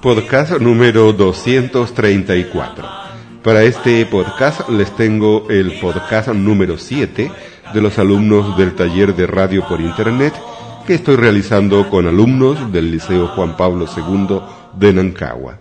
Podcast 0.00 0.60
número 0.60 1.12
234. 1.12 2.88
Para 3.42 3.64
este 3.64 4.06
podcast 4.06 4.68
les 4.68 4.94
tengo 4.94 5.48
el 5.50 5.72
podcast 5.80 6.28
número 6.28 6.78
7 6.78 7.32
de 7.74 7.80
los 7.80 7.98
alumnos 7.98 8.56
del 8.56 8.76
taller 8.76 9.16
de 9.16 9.26
radio 9.26 9.66
por 9.66 9.80
internet 9.80 10.32
que 10.86 10.94
estoy 10.94 11.16
realizando 11.16 11.90
con 11.90 12.06
alumnos 12.06 12.72
del 12.72 12.92
Liceo 12.92 13.26
Juan 13.26 13.56
Pablo 13.56 13.86
II 13.86 14.40
de 14.78 14.92
Nancagua. 14.92 15.58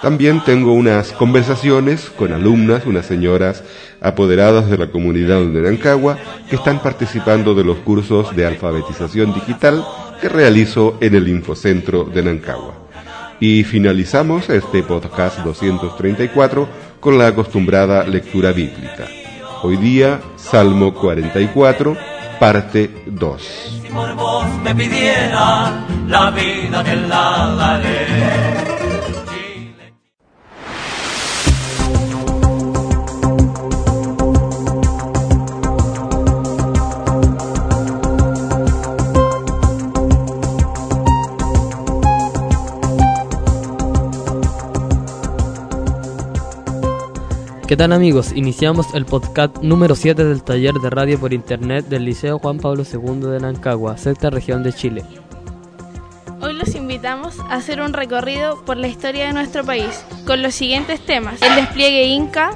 También 0.00 0.44
tengo 0.44 0.72
unas 0.72 1.10
conversaciones 1.10 2.08
con 2.10 2.32
alumnas, 2.32 2.86
unas 2.86 3.06
señoras 3.06 3.64
apoderadas 4.00 4.70
de 4.70 4.78
la 4.78 4.92
comunidad 4.92 5.40
de 5.40 5.62
Nancagua 5.62 6.18
que 6.48 6.54
están 6.54 6.80
participando 6.80 7.56
de 7.56 7.64
los 7.64 7.78
cursos 7.78 8.36
de 8.36 8.46
alfabetización 8.46 9.34
digital 9.34 9.84
que 10.20 10.28
realizo 10.28 10.98
en 11.00 11.16
el 11.16 11.26
Infocentro 11.26 12.04
de 12.04 12.22
Nancagua. 12.22 12.85
Y 13.38 13.64
finalizamos 13.64 14.48
este 14.48 14.82
podcast 14.82 15.40
234 15.40 16.68
con 17.00 17.18
la 17.18 17.26
acostumbrada 17.26 18.04
lectura 18.04 18.52
bíblica. 18.52 19.06
Hoy 19.62 19.76
día, 19.76 20.20
Salmo 20.36 20.94
44, 20.94 21.96
parte 22.40 23.04
2. 23.06 23.42
Si 23.42 23.88
por 23.88 24.14
vos 24.14 24.46
me 24.62 24.74
pidiera 24.74 25.84
la 26.08 26.30
vida 26.30 26.82
te 26.82 26.96
la 26.96 27.54
daré. 27.58 28.75
¿Qué 47.66 47.76
tal 47.76 47.92
amigos? 47.92 48.30
Iniciamos 48.32 48.94
el 48.94 49.06
podcast 49.06 49.58
número 49.58 49.96
7 49.96 50.24
del 50.24 50.44
taller 50.44 50.74
de 50.74 50.88
radio 50.88 51.18
por 51.18 51.32
internet 51.32 51.86
del 51.86 52.04
Liceo 52.04 52.38
Juan 52.38 52.58
Pablo 52.58 52.84
II 52.84 53.28
de 53.28 53.40
Nancagua, 53.40 53.98
sexta 53.98 54.30
región 54.30 54.62
de 54.62 54.72
Chile. 54.72 55.02
Hoy 56.40 56.52
los 56.52 56.76
invitamos 56.76 57.40
a 57.40 57.56
hacer 57.56 57.80
un 57.80 57.92
recorrido 57.92 58.64
por 58.64 58.76
la 58.76 58.86
historia 58.86 59.26
de 59.26 59.32
nuestro 59.32 59.64
país 59.64 60.04
con 60.28 60.42
los 60.42 60.54
siguientes 60.54 61.00
temas. 61.00 61.42
El 61.42 61.56
despliegue 61.56 62.04
inca, 62.04 62.52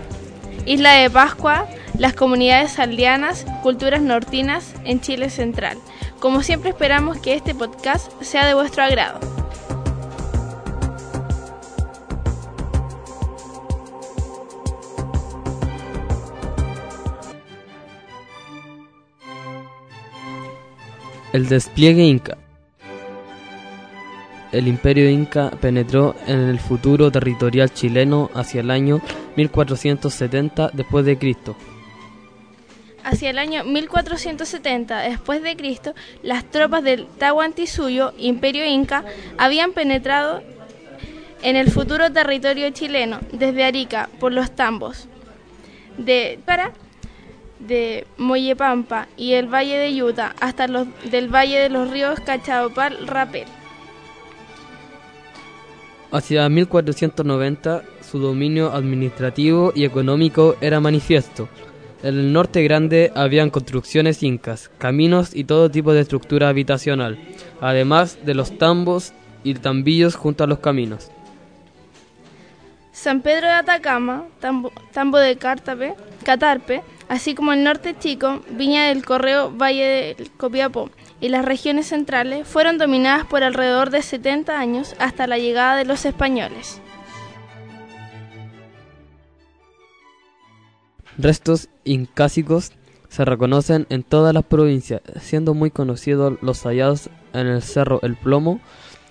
Isla 0.65 0.93
de 0.93 1.11
Pascua, 1.11 1.67
las 1.99 2.15
comunidades 2.15 2.79
aldeanas, 2.79 3.47
culturas 3.65 4.03
nortinas 4.03 4.75
en 4.85 5.01
Chile 5.01 5.29
Central. 5.29 5.77
Como 6.21 6.45
siempre 6.45 6.71
esperamos 6.71 7.19
que 7.19 7.35
este 7.35 7.53
podcast 7.53 8.13
sea 8.23 8.47
de 8.47 8.55
vuestro 8.55 8.85
agrado. 8.85 9.40
El 21.33 21.49
despliegue 21.49 22.03
inca. 22.03 22.37
El 24.53 24.67
imperio 24.67 25.09
inca 25.09 25.51
penetró 25.61 26.17
en 26.27 26.41
el 26.41 26.59
futuro 26.59 27.13
territorial 27.13 27.73
chileno 27.73 28.31
hacia 28.35 28.63
el 28.63 28.71
año 28.71 29.01
1470 29.37 30.71
después 30.73 31.05
de 31.05 31.19
Cristo. 31.19 31.57
Hacia 33.05 33.31
el 33.31 33.39
año 33.39 33.65
1470 33.65 34.99
después 34.99 35.43
de 35.43 35.57
Cristo, 35.57 35.95
las 36.23 36.45
tropas 36.45 36.83
del 36.83 37.07
Tahuantinsuyo, 37.07 38.13
Imperio 38.19 38.67
Inca, 38.67 39.05
habían 39.39 39.73
penetrado 39.73 40.43
en 41.43 41.57
el 41.57 41.71
futuro 41.71 42.13
territorio 42.13 42.71
chileno 42.71 43.21
desde 43.33 43.65
Arica 43.65 44.09
por 44.19 44.33
los 44.33 44.51
tambos 44.51 45.07
de 45.97 46.39
para 46.45 46.73
de 47.61 48.07
Moyepampa 48.17 49.09
y 49.17 49.33
el 49.35 49.47
Valle 49.47 49.79
de 49.79 50.03
Utah 50.03 50.35
hasta 50.41 50.67
los 50.67 50.89
del 51.11 51.29
Valle 51.29 51.59
de 51.59 51.69
los 51.69 51.91
Ríos 51.91 52.19
Cachaopal, 52.21 53.07
Rapel. 53.07 53.47
Hacia 56.11 56.49
1490 56.49 57.83
su 58.11 58.19
dominio 58.19 58.73
administrativo 58.73 59.73
y 59.77 59.85
económico 59.85 60.57
era 60.61 60.81
manifiesto. 60.81 61.49
En 62.03 62.19
el 62.19 62.33
norte 62.33 62.65
grande 62.65 63.13
habían 63.15 63.51
construcciones 63.51 64.23
incas, 64.23 64.71
caminos 64.79 65.37
y 65.37 65.45
todo 65.45 65.71
tipo 65.71 65.93
de 65.93 66.01
estructura 66.01 66.49
habitacional, 66.49 67.19
además 67.61 68.19
de 68.25 68.35
los 68.35 68.59
tambos 68.59 69.13
y 69.45 69.55
tambillos 69.55 70.17
junto 70.17 70.43
a 70.43 70.47
los 70.49 70.59
caminos. 70.59 71.11
San 73.01 73.23
Pedro 73.23 73.47
de 73.47 73.55
Atacama, 73.55 74.27
Tambo, 74.41 75.19
de 75.19 75.37
Cártape, 75.37 75.95
Catarpe, 76.23 76.83
así 77.09 77.35
como 77.35 77.55
el 77.55 77.65
norte 77.65 77.97
chico, 77.99 78.43
Viña 78.51 78.89
del 78.89 79.07
Correo, 79.07 79.51
Valle 79.51 80.15
del 80.19 80.31
Copiapó 80.33 80.91
y 81.19 81.31
las 81.31 81.43
regiones 81.43 81.87
centrales 81.87 82.47
fueron 82.47 82.77
dominadas 82.77 83.25
por 83.25 83.43
alrededor 83.43 83.89
de 83.89 84.03
70 84.03 84.61
años 84.61 84.95
hasta 84.99 85.27
la 85.27 85.39
llegada 85.39 85.77
de 85.77 85.87
los 85.87 86.05
españoles. 86.05 86.83
Restos 91.17 91.71
incásicos 91.85 92.73
se 93.09 93.25
reconocen 93.25 93.87
en 93.89 94.03
todas 94.03 94.35
las 94.35 94.45
provincias, 94.45 95.01
siendo 95.23 95.55
muy 95.55 95.71
conocidos 95.71 96.35
los 96.43 96.65
hallados 96.65 97.09
en 97.33 97.47
el 97.47 97.63
Cerro 97.63 98.01
El 98.03 98.17
Plomo, 98.17 98.61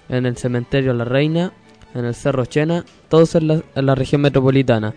en 0.09 0.27
el 0.27 0.37
Cementerio 0.37 0.93
La 0.93 1.05
Reina, 1.05 1.53
en 1.93 2.05
el 2.05 2.15
Cerro 2.15 2.45
Chena, 2.45 2.85
todos 3.09 3.35
en 3.35 3.63
la, 3.75 3.95
región 3.95 4.21
metropolitana, 4.21 4.93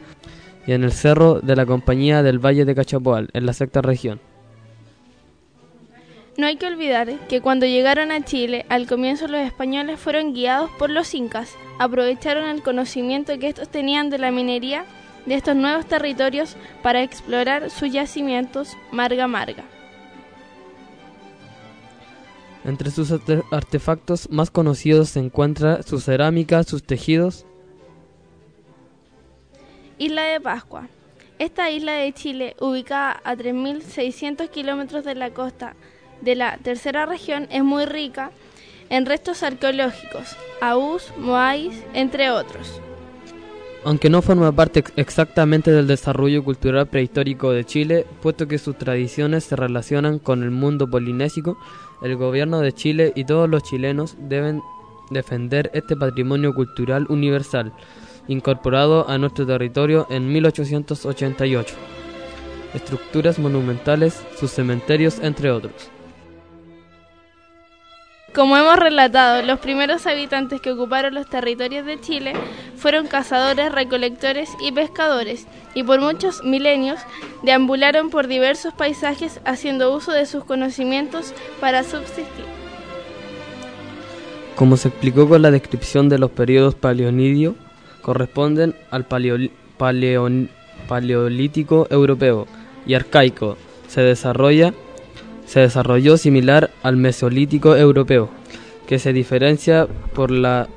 y 0.66 0.72
en 0.72 0.84
el 0.84 0.92
Cerro 0.92 1.40
de 1.40 1.56
la 1.56 1.66
Compañía 1.66 2.22
del 2.22 2.38
Valle 2.38 2.64
de 2.64 2.74
Cachapoal, 2.74 3.28
en 3.32 3.46
la 3.46 3.52
sexta 3.52 3.82
región. 3.82 4.20
No 6.36 6.46
hay 6.46 6.56
que 6.56 6.66
olvidar 6.66 7.12
que 7.28 7.40
cuando 7.40 7.66
llegaron 7.66 8.10
a 8.10 8.24
Chile, 8.24 8.64
al 8.68 8.86
comienzo 8.86 9.28
los 9.28 9.40
españoles 9.40 10.00
fueron 10.00 10.32
guiados 10.32 10.70
por 10.78 10.88
los 10.88 11.14
incas, 11.14 11.54
aprovecharon 11.78 12.48
el 12.48 12.62
conocimiento 12.62 13.38
que 13.38 13.48
estos 13.48 13.68
tenían 13.68 14.08
de 14.08 14.18
la 14.18 14.30
minería 14.30 14.84
de 15.26 15.34
estos 15.34 15.54
nuevos 15.54 15.86
territorios 15.86 16.56
para 16.82 17.02
explorar 17.02 17.70
sus 17.70 17.92
yacimientos 17.92 18.76
marga 18.90 19.26
marga. 19.26 19.64
Entre 22.64 22.90
sus 22.90 23.10
arte- 23.10 23.42
artefactos 23.50 24.30
más 24.30 24.50
conocidos 24.50 25.10
se 25.10 25.20
encuentra 25.20 25.82
su 25.82 25.98
cerámica, 26.00 26.62
sus 26.62 26.82
tejidos, 26.84 27.44
Isla 29.98 30.22
de 30.24 30.40
Pascua. 30.40 30.88
Esta 31.38 31.70
isla 31.70 31.92
de 31.92 32.12
Chile, 32.12 32.56
ubicada 32.60 33.20
a 33.24 33.34
3.600 33.36 34.48
kilómetros 34.48 35.04
de 35.04 35.14
la 35.14 35.30
costa 35.30 35.74
de 36.20 36.34
la 36.36 36.56
tercera 36.58 37.06
región, 37.06 37.46
es 37.50 37.64
muy 37.64 37.84
rica 37.84 38.30
en 38.90 39.06
restos 39.06 39.42
arqueológicos, 39.42 40.36
aús, 40.60 41.12
moais, 41.18 41.74
entre 41.94 42.30
otros. 42.30 42.80
aunque 43.84 44.08
no 44.10 44.22
forma 44.22 44.52
parte 44.52 44.78
ex- 44.80 44.92
exactamente 44.94 45.72
del 45.72 45.88
desarrollo 45.88 46.44
cultural 46.44 46.86
prehistórico 46.86 47.50
de 47.50 47.64
Chile, 47.64 48.06
puesto 48.22 48.46
que 48.46 48.58
sus 48.58 48.78
tradiciones 48.78 49.42
se 49.42 49.56
relacionan 49.56 50.20
con 50.20 50.44
el 50.44 50.52
mundo 50.52 50.88
polinésico, 50.88 51.58
el 52.02 52.16
gobierno 52.16 52.60
de 52.60 52.72
Chile 52.72 53.12
y 53.14 53.24
todos 53.24 53.48
los 53.48 53.62
chilenos 53.62 54.16
deben 54.18 54.60
defender 55.10 55.70
este 55.74 55.96
patrimonio 55.96 56.52
cultural 56.54 57.06
universal, 57.08 57.72
incorporado 58.28 59.08
a 59.08 59.18
nuestro 59.18 59.46
territorio 59.46 60.06
en 60.10 60.32
1888. 60.32 61.74
Estructuras 62.74 63.38
monumentales, 63.38 64.22
sus 64.38 64.50
cementerios, 64.50 65.18
entre 65.20 65.50
otros. 65.50 65.90
Como 68.34 68.56
hemos 68.56 68.78
relatado, 68.78 69.42
los 69.42 69.58
primeros 69.58 70.06
habitantes 70.06 70.62
que 70.62 70.70
ocuparon 70.70 71.12
los 71.14 71.28
territorios 71.28 71.84
de 71.84 72.00
Chile 72.00 72.32
fueron 72.76 73.06
cazadores, 73.06 73.70
recolectores 73.70 74.48
y 74.58 74.72
pescadores, 74.72 75.46
y 75.74 75.82
por 75.82 76.00
muchos 76.00 76.42
milenios 76.42 76.98
deambularon 77.42 78.08
por 78.08 78.28
diversos 78.28 78.72
paisajes 78.72 79.38
haciendo 79.44 79.94
uso 79.94 80.12
de 80.12 80.24
sus 80.24 80.44
conocimientos 80.44 81.34
para 81.60 81.84
subsistir. 81.84 82.46
Como 84.56 84.78
se 84.78 84.88
explicó 84.88 85.28
con 85.28 85.42
la 85.42 85.50
descripción 85.50 86.08
de 86.08 86.18
los 86.18 86.30
periodos 86.30 86.74
paleonidio, 86.74 87.54
corresponden 88.00 88.74
al 88.90 89.04
paleolítico 90.88 91.86
europeo 91.90 92.46
y 92.86 92.94
arcaico. 92.94 93.58
Se 93.88 94.00
desarrolla 94.00 94.72
se 95.46 95.60
desarrolló 95.60 96.16
similar 96.16 96.70
al 96.82 96.96
mesolítico 96.96 97.76
europeo, 97.76 98.30
que 98.86 98.98
se 98.98 99.12
diferencia 99.12 99.86
por 100.14 100.30
la 100.30 100.68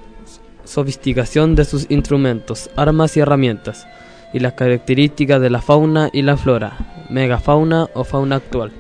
sofisticación 0.64 1.56
de 1.56 1.66
sus 1.66 1.86
instrumentos, 1.90 2.70
armas 2.76 3.16
y 3.18 3.20
herramientas, 3.20 3.88
y 4.34 4.40
las 4.40 4.54
características 4.54 5.40
de 5.42 5.50
la 5.50 5.62
fauna 5.62 6.10
y 6.12 6.22
la 6.22 6.38
flora, 6.38 7.06
megafauna 7.10 7.88
o 7.94 8.04
fauna 8.04 8.38
actual. 8.38 8.72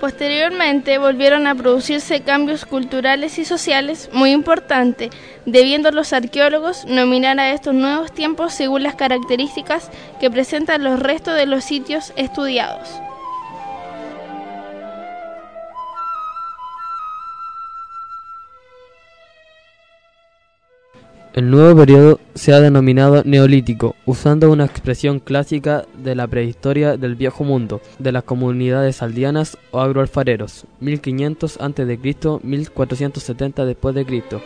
Posteriormente 0.00 0.98
volvieron 0.98 1.46
a 1.46 1.54
producirse 1.54 2.22
cambios 2.22 2.64
culturales 2.64 3.38
y 3.38 3.44
sociales 3.44 4.10
muy 4.12 4.32
importantes, 4.32 5.10
debiendo 5.46 5.92
los 5.92 6.12
arqueólogos 6.12 6.84
nominar 6.86 7.38
a 7.38 7.52
estos 7.52 7.72
nuevos 7.72 8.10
tiempos 8.10 8.52
según 8.52 8.82
las 8.82 8.96
características 8.96 9.92
que 10.18 10.28
presentan 10.28 10.82
los 10.82 10.98
restos 10.98 11.36
de 11.36 11.46
los 11.46 11.62
sitios 11.62 12.12
estudiados. 12.16 13.00
El 21.34 21.50
nuevo 21.50 21.80
periodo 21.80 22.20
se 22.34 22.52
ha 22.52 22.60
denominado 22.60 23.22
Neolítico, 23.24 23.96
usando 24.04 24.52
una 24.52 24.66
expresión 24.66 25.18
clásica 25.18 25.86
de 25.96 26.14
la 26.14 26.26
prehistoria 26.26 26.98
del 26.98 27.14
Viejo 27.14 27.42
Mundo, 27.42 27.80
de 27.98 28.12
las 28.12 28.24
comunidades 28.24 29.00
aldeanas 29.00 29.56
o 29.70 29.80
agroalfareros, 29.80 30.66
1500 30.80 31.58
a.C., 31.58 32.40
1470 32.42 33.64
después 33.64 33.94
de 33.94 34.04
Cristo. 34.04 34.42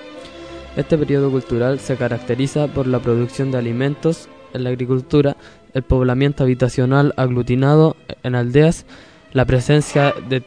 Este 0.77 0.97
periodo 0.97 1.29
cultural 1.29 1.81
se 1.81 1.97
caracteriza 1.97 2.69
por 2.69 2.87
la 2.87 3.01
producción 3.01 3.51
de 3.51 3.59
alimentos 3.59 4.29
en 4.55 4.63
la 4.63 4.71
agricultura, 4.71 5.37
el 5.75 5.83
poblamiento 5.83 6.45
habitacional 6.45 7.15
aglutinado 7.17 7.97
en 8.23 8.37
aldeas, 8.37 8.87
la 9.33 9.45
presencia 9.45 10.15
de, 10.29 10.41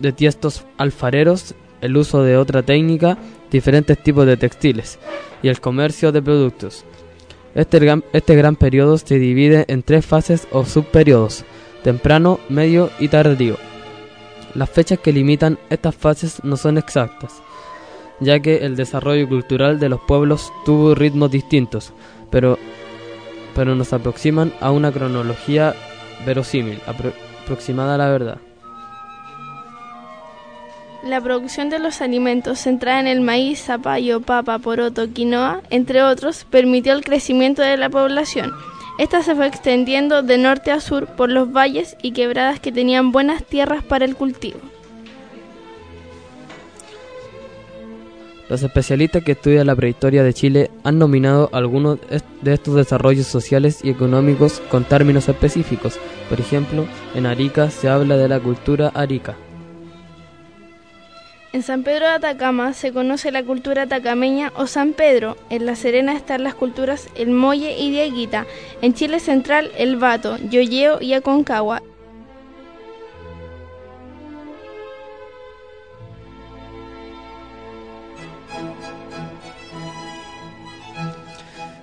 de 0.00 0.12
tiestos 0.12 0.64
alfareros, 0.78 1.54
el 1.80 1.96
uso 1.96 2.22
de 2.22 2.36
otra 2.36 2.62
técnica, 2.62 3.18
diferentes 3.50 4.02
tipos 4.02 4.26
de 4.26 4.36
textiles 4.36 4.98
y 5.42 5.48
el 5.48 5.60
comercio 5.60 6.12
de 6.12 6.22
productos. 6.22 6.84
Este 7.54 7.78
gran, 7.78 8.04
este 8.12 8.36
gran 8.36 8.56
periodo 8.56 8.98
se 8.98 9.18
divide 9.18 9.64
en 9.68 9.82
tres 9.82 10.04
fases 10.04 10.46
o 10.52 10.64
subperiodos, 10.64 11.44
temprano, 11.82 12.38
medio 12.48 12.90
y 12.98 13.08
tardío. 13.08 13.56
Las 14.54 14.70
fechas 14.70 14.98
que 14.98 15.12
limitan 15.12 15.58
estas 15.70 15.94
fases 15.94 16.42
no 16.44 16.56
son 16.56 16.78
exactas, 16.78 17.42
ya 18.20 18.40
que 18.40 18.58
el 18.58 18.76
desarrollo 18.76 19.28
cultural 19.28 19.78
de 19.78 19.88
los 19.88 20.00
pueblos 20.00 20.52
tuvo 20.64 20.94
ritmos 20.94 21.30
distintos, 21.30 21.92
pero, 22.30 22.58
pero 23.54 23.74
nos 23.74 23.92
aproximan 23.92 24.52
a 24.60 24.70
una 24.70 24.92
cronología 24.92 25.74
verosímil, 26.24 26.80
apro- 26.86 27.12
aproximada 27.44 27.94
a 27.94 27.98
la 27.98 28.08
verdad. 28.08 28.38
La 31.06 31.20
producción 31.20 31.70
de 31.70 31.78
los 31.78 32.00
alimentos 32.00 32.58
centrada 32.58 32.98
en 32.98 33.06
el 33.06 33.20
maíz, 33.20 33.62
zapallo, 33.62 34.20
papa, 34.20 34.58
poroto, 34.58 35.12
quinoa, 35.12 35.62
entre 35.70 36.02
otros, 36.02 36.44
permitió 36.50 36.94
el 36.94 37.04
crecimiento 37.04 37.62
de 37.62 37.76
la 37.76 37.88
población. 37.88 38.52
Esta 38.98 39.22
se 39.22 39.36
fue 39.36 39.46
extendiendo 39.46 40.24
de 40.24 40.36
norte 40.36 40.72
a 40.72 40.80
sur 40.80 41.06
por 41.06 41.30
los 41.30 41.52
valles 41.52 41.96
y 42.02 42.10
quebradas 42.10 42.58
que 42.58 42.72
tenían 42.72 43.12
buenas 43.12 43.44
tierras 43.44 43.84
para 43.84 44.04
el 44.04 44.16
cultivo. 44.16 44.58
Los 48.48 48.64
especialistas 48.64 49.22
que 49.22 49.32
estudian 49.32 49.68
la 49.68 49.76
prehistoria 49.76 50.24
de 50.24 50.34
Chile 50.34 50.72
han 50.82 50.98
nominado 50.98 51.50
algunos 51.52 52.00
de 52.42 52.52
estos 52.52 52.74
desarrollos 52.74 53.28
sociales 53.28 53.78
y 53.84 53.90
económicos 53.90 54.60
con 54.70 54.82
términos 54.82 55.28
específicos. 55.28 56.00
Por 56.28 56.40
ejemplo, 56.40 56.84
en 57.14 57.26
Arica 57.26 57.70
se 57.70 57.88
habla 57.88 58.16
de 58.16 58.28
la 58.28 58.40
cultura 58.40 58.88
arica. 58.88 59.36
En 61.56 61.62
San 61.62 61.84
Pedro 61.84 62.04
de 62.04 62.12
Atacama 62.12 62.74
se 62.74 62.92
conoce 62.92 63.32
la 63.32 63.42
cultura 63.42 63.84
atacameña 63.84 64.52
o 64.56 64.66
San 64.66 64.92
Pedro. 64.92 65.38
En 65.48 65.64
La 65.64 65.74
Serena 65.74 66.12
están 66.12 66.44
las 66.44 66.54
culturas 66.54 67.08
El 67.14 67.30
Molle 67.30 67.78
y 67.78 67.90
Dieguita. 67.90 68.44
En 68.82 68.92
Chile 68.92 69.20
Central 69.20 69.70
El 69.78 69.96
Vato, 69.96 70.36
Yoyeo 70.50 71.00
y 71.00 71.14
Aconcagua. 71.14 71.82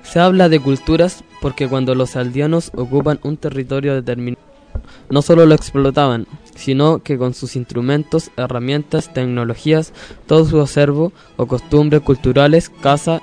Se 0.03 0.19
habla 0.19 0.49
de 0.49 0.59
culturas 0.59 1.23
porque 1.41 1.67
cuando 1.67 1.95
los 1.95 2.15
aldeanos 2.15 2.69
ocupan 2.75 3.19
un 3.23 3.37
territorio 3.37 3.95
determinado, 3.95 4.43
no 5.09 5.23
solo 5.23 5.47
lo 5.47 5.55
explotaban, 5.55 6.27
sino 6.55 6.99
que 6.99 7.17
con 7.17 7.33
sus 7.33 7.55
instrumentos, 7.55 8.31
herramientas, 8.37 9.13
tecnologías, 9.13 9.93
todo 10.27 10.45
su 10.45 10.61
acervo 10.61 11.11
o 11.37 11.45
costumbres 11.45 12.01
culturales, 12.01 12.69
casa, 12.69 13.21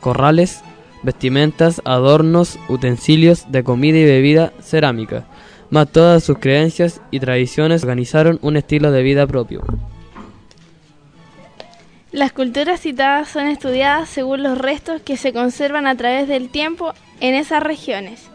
corrales, 0.00 0.62
vestimentas, 1.02 1.80
adornos, 1.84 2.58
utensilios 2.68 3.50
de 3.50 3.64
comida 3.64 3.98
y 3.98 4.04
bebida, 4.04 4.52
cerámica, 4.60 5.26
más 5.70 5.90
todas 5.90 6.22
sus 6.22 6.38
creencias 6.38 7.00
y 7.10 7.20
tradiciones 7.20 7.82
organizaron 7.82 8.38
un 8.42 8.56
estilo 8.56 8.92
de 8.92 9.02
vida 9.02 9.26
propio. 9.26 9.62
Las 12.12 12.32
culturas 12.32 12.80
citadas 12.80 13.30
son 13.30 13.46
estudiadas 13.46 14.10
según 14.10 14.42
los 14.42 14.58
restos 14.58 15.00
que 15.00 15.16
se 15.16 15.32
conservan 15.32 15.86
a 15.86 15.96
través 15.96 16.28
del 16.28 16.50
tiempo 16.50 16.92
en 17.20 17.34
esas 17.34 17.62
regiones. 17.62 18.28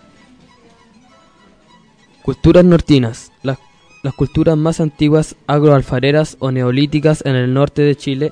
Culturas 2.24 2.66
nortinas. 2.66 3.32
Las, 3.44 3.60
las 4.04 4.14
culturas 4.14 4.58
más 4.58 4.80
antiguas 4.80 5.36
agroalfareras 5.48 6.38
o 6.40 6.52
neolíticas 6.52 7.24
en 7.26 7.36
el 7.36 7.54
norte 7.54 7.82
de 7.82 7.96
Chile 7.96 8.32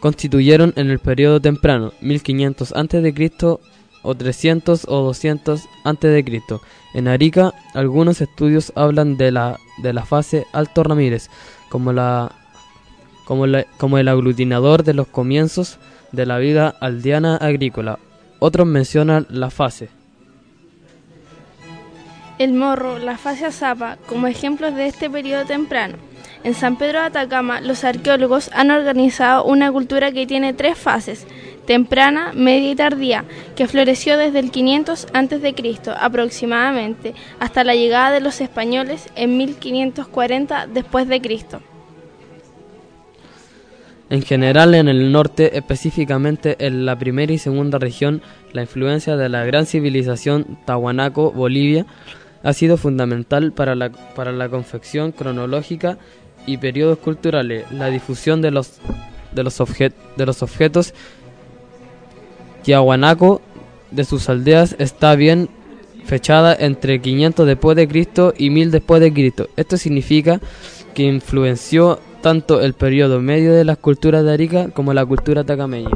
constituyeron 0.00 0.72
en 0.76 0.90
el 0.90 0.98
periodo 0.98 1.40
temprano, 1.40 1.92
1500 2.00 2.72
a.C. 2.72 3.48
o 4.02 4.14
300 4.14 4.86
o 4.88 5.02
200 5.04 5.60
a.C. 5.84 6.24
En 6.94 7.08
Arica, 7.08 7.54
algunos 7.74 8.20
estudios 8.20 8.72
hablan 8.74 9.16
de 9.16 9.30
la, 9.30 9.58
de 9.82 9.92
la 9.92 10.04
fase 10.04 10.46
Alto 10.52 10.82
Ramírez 10.82 11.28
como, 11.68 11.92
la, 11.92 12.32
como, 13.26 13.46
la- 13.46 13.64
como 13.78 13.98
el 13.98 14.08
aglutinador 14.08 14.82
de 14.82 14.94
los 14.94 15.06
comienzos 15.06 15.78
de 16.10 16.26
la 16.26 16.38
vida 16.38 16.68
aldeana 16.80 17.36
agrícola. 17.36 17.98
Otros 18.40 18.66
mencionan 18.66 19.26
la 19.30 19.50
fase 19.50 19.88
El 22.42 22.54
morro, 22.54 22.98
la 22.98 23.18
fascia 23.18 23.52
zapa, 23.52 23.98
como 24.08 24.26
ejemplos 24.26 24.74
de 24.74 24.88
este 24.88 25.08
periodo 25.08 25.44
temprano. 25.44 25.94
En 26.42 26.54
San 26.54 26.76
Pedro 26.76 26.98
de 26.98 27.06
Atacama, 27.06 27.60
los 27.60 27.84
arqueólogos 27.84 28.50
han 28.52 28.72
organizado 28.72 29.44
una 29.44 29.70
cultura 29.70 30.10
que 30.10 30.26
tiene 30.26 30.52
tres 30.52 30.76
fases, 30.76 31.24
temprana, 31.68 32.32
media 32.34 32.72
y 32.72 32.74
tardía, 32.74 33.24
que 33.54 33.68
floreció 33.68 34.16
desde 34.16 34.40
el 34.40 34.50
500 34.50 35.06
a.C. 35.14 35.54
aproximadamente 35.96 37.14
hasta 37.38 37.62
la 37.62 37.76
llegada 37.76 38.10
de 38.10 38.20
los 38.20 38.40
españoles 38.40 39.08
en 39.14 39.36
1540 39.38 40.66
después 40.66 41.06
de 41.06 41.20
Cristo. 41.20 41.60
En 44.10 44.22
general, 44.22 44.74
en 44.74 44.88
el 44.88 45.12
norte, 45.12 45.56
específicamente 45.56 46.56
en 46.58 46.86
la 46.86 46.98
primera 46.98 47.32
y 47.32 47.38
segunda 47.38 47.78
región, 47.78 48.20
la 48.52 48.62
influencia 48.62 49.16
de 49.16 49.28
la 49.28 49.44
gran 49.44 49.64
civilización 49.64 50.58
Tahuanaco-Bolivia 50.66 51.86
ha 52.42 52.52
sido 52.52 52.76
fundamental 52.76 53.52
para 53.52 53.74
la, 53.74 53.90
para 53.90 54.32
la 54.32 54.48
confección 54.48 55.12
cronológica 55.12 55.98
y 56.46 56.56
periodos 56.58 56.98
culturales, 56.98 57.70
la 57.70 57.86
difusión 57.88 58.42
de 58.42 58.50
los, 58.50 58.78
de 59.32 59.42
los, 59.44 59.60
obje- 59.60 59.92
de 60.16 60.26
los 60.26 60.42
objetos 60.42 60.92
Tiahuanaco 62.62 63.40
de 63.90 64.04
sus 64.04 64.28
aldeas 64.28 64.76
está 64.78 65.14
bien 65.14 65.48
fechada 66.04 66.54
entre 66.58 67.00
500 67.00 67.46
después 67.46 67.76
de 67.76 67.88
Cristo 67.88 68.34
y 68.36 68.50
1000 68.50 68.70
después 68.70 69.00
de 69.00 69.12
Cristo. 69.12 69.48
Esto 69.56 69.76
significa 69.76 70.40
que 70.94 71.04
influenció 71.04 71.98
tanto 72.22 72.60
el 72.60 72.74
periodo 72.74 73.20
medio 73.20 73.52
de 73.52 73.64
las 73.64 73.78
culturas 73.78 74.24
de 74.24 74.32
Arica 74.32 74.68
como 74.70 74.94
la 74.94 75.04
cultura 75.04 75.44
tacameña. 75.44 75.90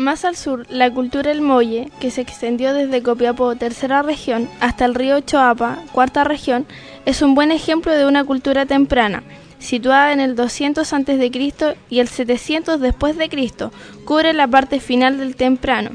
Más 0.00 0.24
al 0.24 0.34
sur, 0.34 0.64
la 0.70 0.90
cultura 0.90 1.28
del 1.28 1.42
Molle, 1.42 1.90
que 2.00 2.10
se 2.10 2.22
extendió 2.22 2.72
desde 2.72 3.02
Copiapó, 3.02 3.54
tercera 3.56 4.00
región, 4.00 4.48
hasta 4.58 4.86
el 4.86 4.94
río 4.94 5.20
Choapa, 5.20 5.76
cuarta 5.92 6.24
región, 6.24 6.64
es 7.04 7.20
un 7.20 7.34
buen 7.34 7.52
ejemplo 7.52 7.92
de 7.92 8.06
una 8.06 8.24
cultura 8.24 8.64
temprana. 8.64 9.22
situada 9.58 10.14
en 10.14 10.20
el 10.20 10.36
200 10.36 10.90
a.C. 10.90 11.74
y 11.90 11.98
el 12.00 12.08
700 12.08 12.80
después 12.80 13.18
de 13.18 13.28
Cristo, 13.28 13.72
cubre 14.06 14.32
la 14.32 14.48
parte 14.48 14.80
final 14.80 15.18
del 15.18 15.36
temprano 15.36 15.90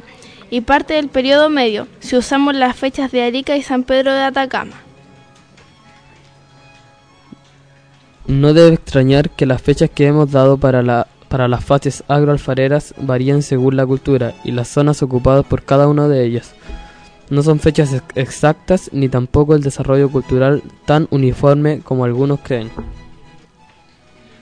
y 0.52 0.62
parte 0.62 0.94
del 0.94 1.10
periodo 1.10 1.50
medio, 1.50 1.88
si 2.00 2.16
usamos 2.16 2.54
las 2.54 2.76
fechas 2.76 3.12
de 3.12 3.24
Arica 3.24 3.58
y 3.58 3.64
San 3.64 3.82
Pedro 3.82 4.14
de 4.14 4.22
Atacama. 4.22 4.76
No 8.28 8.54
debe 8.54 8.76
extrañar 8.76 9.32
que 9.32 9.48
las 9.48 9.64
fechas 9.64 9.90
que 9.90 10.06
hemos 10.06 10.32
dado 10.32 10.58
para, 10.58 10.84
la, 10.84 11.08
para 11.36 11.50
las 11.50 11.66
fases 11.66 12.02
agroalfareras 12.08 12.94
varían 12.98 13.42
según 13.42 13.76
la 13.76 13.86
cultura 13.86 14.36
y 14.46 14.54
las 14.54 14.70
zonas 14.70 15.04
ocupadas 15.04 15.44
por 15.46 15.64
cada 15.64 15.90
una 15.90 16.08
de 16.08 16.24
ellas. 16.24 16.56
No 17.30 17.44
son 17.44 17.60
fechas 17.60 17.92
ex- 17.92 18.06
exactas 18.16 18.90
ni 18.94 19.10
tampoco 19.10 19.54
el 19.54 19.62
desarrollo 19.62 20.10
cultural 20.10 20.64
tan 20.86 21.10
uniforme 21.12 21.82
como 21.82 22.06
algunos 22.06 22.40
creen. 22.40 22.70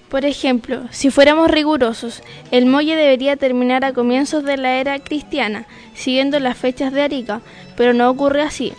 Por 0.08 0.24
ejemplo, 0.24 0.84
si 0.92 1.10
fuéramos 1.10 1.50
rigurosos, 1.50 2.22
el 2.52 2.68
muelle 2.68 2.96
debería 2.96 3.38
terminar 3.38 3.84
a 3.86 3.94
comienzos 3.94 4.44
de 4.44 4.58
la 4.58 4.76
era 4.76 5.00
cristiana, 5.00 5.66
siguiendo 5.96 6.40
las 6.40 6.60
fechas 6.60 6.94
de 6.94 7.02
Arica, 7.02 7.42
pero 7.76 7.96
no 7.96 8.08
ocurre 8.08 8.44
así. 8.44 8.72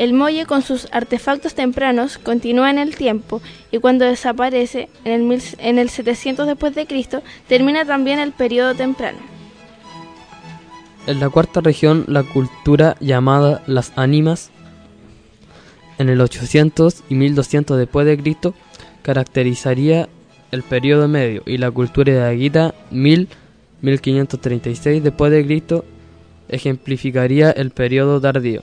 El 0.00 0.14
muelle 0.14 0.46
con 0.46 0.62
sus 0.62 0.88
artefactos 0.92 1.54
tempranos 1.54 2.16
continúa 2.16 2.70
en 2.70 2.78
el 2.78 2.96
tiempo 2.96 3.42
y 3.70 3.76
cuando 3.80 4.06
desaparece 4.06 4.88
en 5.04 5.12
el, 5.12 5.22
mil- 5.24 5.56
en 5.58 5.78
el 5.78 5.90
700 5.90 6.46
después 6.46 6.74
de 6.74 6.86
Cristo 6.86 7.22
termina 7.48 7.84
también 7.84 8.18
el 8.18 8.32
periodo 8.32 8.74
temprano. 8.74 9.18
En 11.06 11.20
la 11.20 11.28
cuarta 11.28 11.60
región, 11.60 12.06
la 12.08 12.22
cultura 12.22 12.96
llamada 13.00 13.62
las 13.66 13.92
ánimas, 13.96 14.50
en 15.98 16.08
el 16.08 16.22
800 16.22 17.04
y 17.10 17.14
1200 17.14 17.76
después 17.76 18.06
de 18.06 18.16
Cristo, 18.16 18.54
caracterizaría 19.02 20.08
el 20.50 20.62
periodo 20.62 21.08
medio 21.08 21.42
y 21.44 21.58
la 21.58 21.70
cultura 21.70 22.10
de 22.14 22.22
Aguita 22.24 22.74
1000 22.90 23.28
1536 23.82 25.02
después 25.02 25.30
de 25.30 25.44
Cristo 25.44 25.84
ejemplificaría 26.48 27.50
el 27.50 27.70
periodo 27.70 28.18
tardío. 28.18 28.62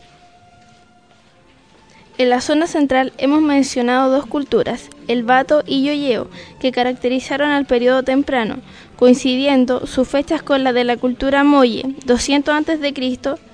En 2.19 2.31
la 2.31 2.41
zona 2.41 2.65
central 2.65 3.13
hemos 3.19 3.43
mencionado 3.43 4.11
dos 4.11 4.25
culturas, 4.25 4.89
el 5.07 5.23
Bato 5.23 5.63
y 5.67 5.83
Yoyeo, 5.83 6.29
que 6.59 6.71
caracterizaron 6.71 7.51
al 7.51 7.67
periodo 7.67 8.01
temprano, 8.01 8.57
coincidiendo 8.95 9.85
sus 9.85 10.07
fechas 10.07 10.41
con 10.41 10.63
la 10.63 10.73
de 10.73 10.83
la 10.83 10.97
cultura 10.97 11.43
Moye, 11.43 11.95
200 12.05 12.55
a.C. 12.55 12.93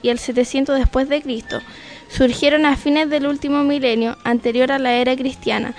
y 0.01 0.10
el 0.10 0.17
700 0.17 0.79
después 0.79 1.10
de 1.10 1.22
Cristo. 1.22 1.60
Surgieron 2.08 2.65
a 2.65 2.77
fines 2.77 3.10
del 3.10 3.27
último 3.27 3.65
milenio, 3.65 4.17
anterior 4.24 4.72
a 4.72 4.79
la 4.79 4.93
era 4.93 5.13
cristiana, 5.17 5.75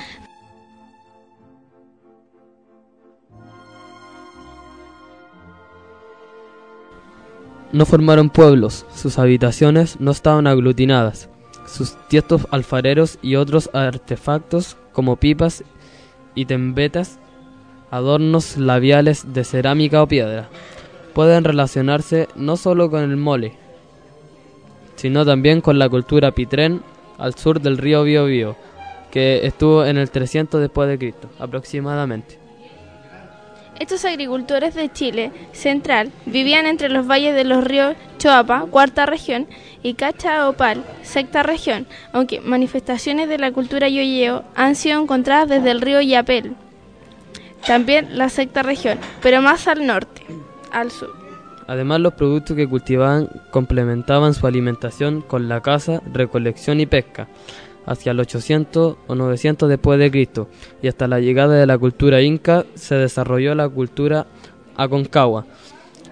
No 7.73 7.87
formaron 7.87 8.31
pueblos, 8.31 8.87
sus 8.95 9.19
habitaciones 9.19 9.99
no 9.99 10.13
estaban 10.13 10.47
aglutinadas. 10.47 11.29
Sus 11.67 11.97
tiestos 12.09 12.47
alfareros 12.51 13.19
y 13.23 13.37
otros 13.37 13.71
artefactos 13.73 14.77
como 14.93 15.17
pipas 15.17 15.65
y 16.35 16.47
tembetas, 16.47 17.19
adornos 17.91 18.57
labiales 18.57 19.33
de 19.33 19.45
cerámica 19.45 20.03
o 20.03 20.09
piedra, 20.09 20.49
pueden 21.15 21.45
relacionarse 21.45 22.29
no 22.35 22.57
solo 22.57 22.91
con 22.91 23.03
el 23.03 23.17
mole, 23.17 23.55
sino 24.97 25.25
también 25.25 25.61
con 25.61 25.79
la 25.79 25.89
cultura 25.89 26.33
pitrén 26.33 26.83
al 27.19 27.35
sur 27.35 27.61
del 27.61 27.79
río 27.79 28.05
Biobío, 28.05 28.57
que 29.11 29.47
estuvo 29.47 29.85
en 29.85 29.97
el 29.97 30.11
300 30.11 30.61
después 30.61 30.89
de 30.89 30.99
Cristo, 30.99 31.29
aproximadamente. 31.39 32.44
Estos 33.81 34.05
agricultores 34.05 34.75
de 34.75 34.91
Chile 34.93 35.33
central 35.53 36.13
vivían 36.27 36.67
entre 36.67 36.89
los 36.89 37.07
valles 37.07 37.35
de 37.35 37.45
los 37.45 37.65
ríos 37.65 37.97
Choapa, 38.19 38.67
cuarta 38.71 39.05
región, 39.05 39.47
y 39.83 39.95
Cachaopal, 39.95 40.83
sexta 41.03 41.43
región, 41.43 41.87
aunque 42.13 42.41
manifestaciones 42.41 43.29
de 43.29 43.39
la 43.39 43.53
cultura 43.53 43.89
yoyeo 43.89 44.45
han 44.55 44.77
sido 44.77 45.03
encontradas 45.03 45.49
desde 45.49 45.73
el 45.73 45.81
río 45.81 46.01
Yapel, 46.01 46.55
también 47.67 48.17
la 48.17 48.29
sexta 48.29 48.63
región, 48.63 48.99
pero 49.23 49.43
más 49.43 49.67
al 49.69 49.87
norte, 49.87 50.23
al 50.71 50.91
sur. 50.91 51.15
Además, 51.67 52.01
los 52.01 52.15
productos 52.15 52.57
que 52.57 52.69
cultivaban 52.69 53.29
complementaban 53.51 54.35
su 54.35 54.47
alimentación 54.47 55.23
con 55.23 55.49
la 55.49 55.63
caza, 55.63 56.01
recolección 56.13 56.79
y 56.81 56.87
pesca, 56.87 57.27
hacia 57.87 58.13
el 58.13 58.21
800 58.21 58.97
o 59.07 59.15
900 59.15 59.69
después 59.69 59.99
de 59.99 60.11
Cristo, 60.11 60.49
y 60.83 60.89
hasta 60.89 61.09
la 61.09 61.21
llegada 61.21 61.55
de 61.55 61.67
la 61.67 61.79
cultura 61.79 62.23
inca 62.23 62.65
se 62.75 62.95
desarrolló 62.95 63.55
la 63.55 63.69
cultura 63.69 64.27
aconcagua, 64.77 65.47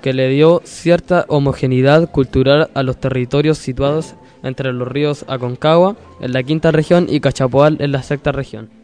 que 0.00 0.12
le 0.12 0.29
dio 0.29 0.61
cierta 0.64 1.25
homogeneidad 1.29 2.11
cultural 2.11 2.71
a 2.75 2.83
los 2.83 2.99
territorios 2.99 3.59
situados 3.59 4.14
entre 4.43 4.73
los 4.73 4.88
ríos 4.88 5.25
Aconcagua 5.29 5.97
en 6.21 6.33
la 6.33 6.43
quinta 6.43 6.73
región 6.73 7.07
y 7.09 7.21
Cachapoal 7.21 7.76
en 7.81 7.93
la 7.93 8.02
sexta 8.02 8.33
región. 8.33 8.82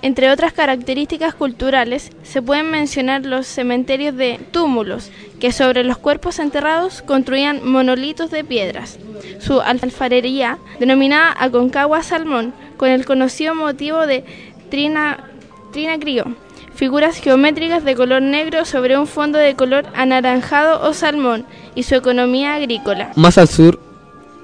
Entre 0.00 0.30
otras 0.30 0.52
características 0.52 1.34
culturales, 1.34 2.10
se 2.22 2.40
pueden 2.40 2.70
mencionar 2.70 3.26
los 3.26 3.46
cementerios 3.46 4.16
de 4.16 4.38
túmulos, 4.52 5.10
que 5.40 5.50
sobre 5.50 5.82
los 5.82 5.98
cuerpos 5.98 6.38
enterrados 6.38 7.02
construían 7.02 7.68
monolitos 7.68 8.30
de 8.30 8.44
piedras. 8.44 8.98
Su 9.40 9.60
alfarería, 9.60 10.58
denominada 10.78 11.34
Aconcagua 11.38 12.02
Salmón, 12.02 12.54
con 12.76 12.90
el 12.90 13.04
conocido 13.04 13.56
motivo 13.56 14.06
de 14.06 14.24
trina, 14.70 15.24
trinacrio, 15.72 16.36
figuras 16.76 17.18
geométricas 17.18 17.84
de 17.84 17.96
color 17.96 18.22
negro 18.22 18.64
sobre 18.64 18.96
un 18.96 19.08
fondo 19.08 19.38
de 19.38 19.56
color 19.56 19.86
anaranjado 19.94 20.88
o 20.88 20.92
salmón, 20.92 21.44
y 21.74 21.82
su 21.82 21.96
economía 21.96 22.54
agrícola. 22.54 23.10
Más 23.16 23.36
al 23.36 23.48
sur, 23.48 23.80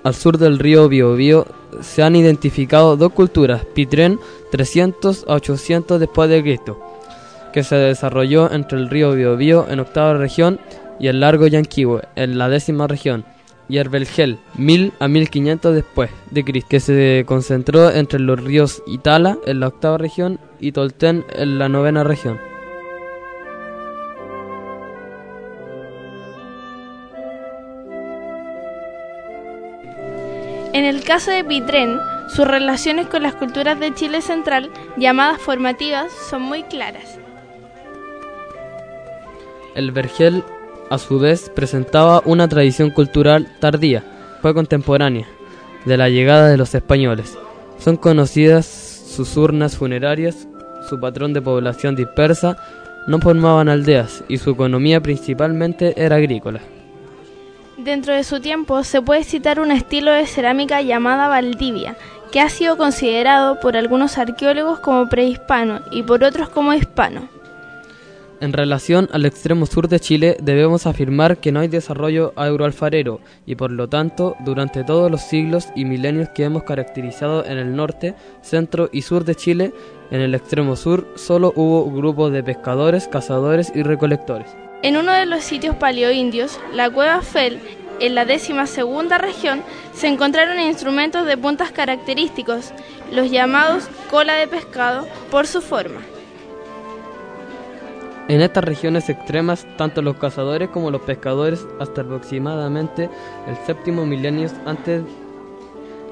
al 0.04 0.14
sur 0.14 0.38
del 0.38 0.58
río 0.58 0.88
Biobío, 0.88 1.46
se 1.80 2.02
han 2.02 2.14
identificado 2.14 2.96
dos 2.96 3.12
culturas, 3.12 3.64
Pitrén 3.74 4.20
300 4.52 5.24
a 5.26 5.34
800 5.34 5.98
después 5.98 6.30
de 6.30 6.42
Cristo, 6.42 6.78
que 7.52 7.64
se 7.64 7.74
desarrolló 7.74 8.52
entre 8.52 8.78
el 8.78 8.90
río 8.90 9.12
Biobío 9.12 9.66
en 9.68 9.80
octava 9.80 10.14
región 10.14 10.60
y 11.00 11.08
el 11.08 11.20
largo 11.20 11.46
Yanquihue 11.46 12.02
en 12.14 12.38
la 12.38 12.48
décima 12.48 12.86
región, 12.86 13.24
y 13.68 13.78
Herbelgel 13.78 14.38
1000 14.56 14.92
a 15.00 15.08
1500 15.08 15.74
después 15.74 16.10
de 16.30 16.44
Cristo, 16.44 16.68
que 16.68 16.80
se 16.80 17.24
concentró 17.26 17.90
entre 17.90 18.20
los 18.20 18.38
ríos 18.38 18.82
Itala 18.86 19.38
en 19.46 19.60
la 19.60 19.68
octava 19.68 19.98
región 19.98 20.38
y 20.60 20.72
Tolten 20.72 21.24
en 21.34 21.58
la 21.58 21.68
novena 21.70 22.04
región. 22.04 22.38
Caso 31.14 31.30
de 31.30 31.44
Pitrén, 31.44 32.00
sus 32.26 32.44
relaciones 32.44 33.06
con 33.06 33.22
las 33.22 33.36
culturas 33.36 33.78
de 33.78 33.94
Chile 33.94 34.20
Central, 34.20 34.72
llamadas 34.96 35.40
formativas, 35.40 36.10
son 36.28 36.42
muy 36.42 36.64
claras. 36.64 37.20
El 39.76 39.92
vergel, 39.92 40.42
a 40.90 40.98
su 40.98 41.20
vez, 41.20 41.52
presentaba 41.54 42.20
una 42.24 42.48
tradición 42.48 42.90
cultural 42.90 43.46
tardía, 43.60 44.02
fue 44.42 44.54
contemporánea, 44.54 45.24
de 45.84 45.96
la 45.96 46.08
llegada 46.08 46.48
de 46.48 46.56
los 46.56 46.74
españoles. 46.74 47.38
Son 47.78 47.96
conocidas 47.96 48.66
sus 48.66 49.36
urnas 49.36 49.76
funerarias, 49.76 50.48
su 50.90 50.98
patrón 50.98 51.32
de 51.32 51.40
población 51.40 51.94
dispersa, 51.94 52.56
no 53.06 53.20
formaban 53.20 53.68
aldeas 53.68 54.24
y 54.26 54.38
su 54.38 54.50
economía 54.50 55.00
principalmente 55.00 55.94
era 55.96 56.16
agrícola. 56.16 56.60
Dentro 57.76 58.14
de 58.14 58.22
su 58.22 58.40
tiempo 58.40 58.84
se 58.84 59.02
puede 59.02 59.24
citar 59.24 59.58
un 59.58 59.72
estilo 59.72 60.12
de 60.12 60.26
cerámica 60.26 60.80
llamada 60.80 61.26
Valdivia, 61.26 61.96
que 62.30 62.40
ha 62.40 62.48
sido 62.48 62.76
considerado 62.76 63.58
por 63.58 63.76
algunos 63.76 64.16
arqueólogos 64.16 64.78
como 64.78 65.08
prehispano 65.08 65.80
y 65.90 66.04
por 66.04 66.22
otros 66.22 66.48
como 66.48 66.72
hispano. 66.72 67.28
En 68.40 68.52
relación 68.52 69.08
al 69.12 69.26
extremo 69.26 69.66
sur 69.66 69.88
de 69.88 69.98
Chile, 69.98 70.36
debemos 70.40 70.86
afirmar 70.86 71.38
que 71.38 71.50
no 71.50 71.60
hay 71.60 71.68
desarrollo 71.68 72.32
agroalfarero 72.36 73.20
y 73.46 73.56
por 73.56 73.72
lo 73.72 73.88
tanto, 73.88 74.36
durante 74.44 74.84
todos 74.84 75.10
los 75.10 75.22
siglos 75.22 75.68
y 75.74 75.84
milenios 75.84 76.28
que 76.28 76.44
hemos 76.44 76.64
caracterizado 76.64 77.44
en 77.44 77.58
el 77.58 77.74
norte, 77.74 78.14
centro 78.42 78.88
y 78.92 79.02
sur 79.02 79.24
de 79.24 79.34
Chile, 79.34 79.72
en 80.10 80.20
el 80.20 80.34
extremo 80.34 80.76
sur 80.76 81.08
solo 81.16 81.52
hubo 81.56 81.90
grupos 81.90 82.32
de 82.32 82.42
pescadores, 82.42 83.08
cazadores 83.08 83.72
y 83.74 83.82
recolectores. 83.82 84.54
En 84.84 84.98
uno 84.98 85.12
de 85.12 85.24
los 85.24 85.42
sitios 85.42 85.76
paleoindios, 85.76 86.60
la 86.74 86.90
cueva 86.90 87.22
Fel, 87.22 87.58
en 88.00 88.14
la 88.14 88.26
décima 88.26 88.66
segunda 88.66 89.16
región, 89.16 89.62
se 89.94 90.08
encontraron 90.08 90.60
instrumentos 90.60 91.24
de 91.24 91.38
puntas 91.38 91.72
característicos, 91.72 92.74
los 93.10 93.30
llamados 93.30 93.88
cola 94.10 94.34
de 94.34 94.46
pescado, 94.46 95.08
por 95.30 95.46
su 95.46 95.62
forma. 95.62 96.02
En 98.28 98.42
estas 98.42 98.62
regiones 98.62 99.08
extremas, 99.08 99.66
tanto 99.78 100.02
los 100.02 100.18
cazadores 100.18 100.68
como 100.68 100.90
los 100.90 101.00
pescadores, 101.00 101.66
hasta 101.80 102.02
aproximadamente 102.02 103.08
el 103.48 103.56
séptimo 103.64 104.04
milenio 104.04 104.50
antes, 104.66 105.02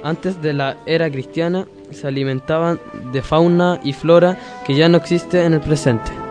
antes 0.02 0.41
de 0.41 0.55
la 0.55 0.79
era 0.87 1.11
cristiana, 1.11 1.67
se 1.91 2.07
alimentaban 2.07 2.81
de 3.12 3.21
fauna 3.21 3.81
y 3.85 3.93
flora 3.93 4.38
que 4.67 4.75
ya 4.75 4.88
no 4.88 4.97
existe 4.97 5.45
en 5.45 5.52
el 5.52 5.61
presente. 5.61 6.22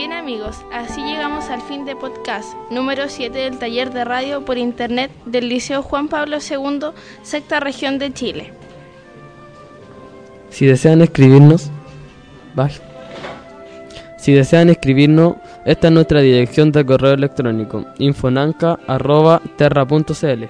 Bien 0.00 0.14
amigos, 0.14 0.64
así 0.72 1.02
llegamos 1.02 1.50
al 1.50 1.60
fin 1.60 1.84
de 1.84 1.94
podcast 1.94 2.54
número 2.70 3.10
7 3.10 3.38
del 3.38 3.58
taller 3.58 3.92
de 3.92 4.06
radio 4.06 4.46
por 4.46 4.56
internet 4.56 5.10
del 5.26 5.50
Liceo 5.50 5.82
Juan 5.82 6.08
Pablo 6.08 6.38
II, 6.38 6.92
sexta 7.20 7.60
región 7.60 7.98
de 7.98 8.10
Chile. 8.10 8.50
Si 10.48 10.64
desean 10.64 11.02
escribirnos. 11.02 11.70
Si 14.16 14.32
desean 14.32 14.70
escribirnos, 14.70 15.34
esta 15.66 15.88
es 15.88 15.92
nuestra 15.92 16.22
dirección 16.22 16.72
de 16.72 16.86
correo 16.86 17.12
electrónico 17.12 17.84
infonanca.terra.cl. 17.98 20.44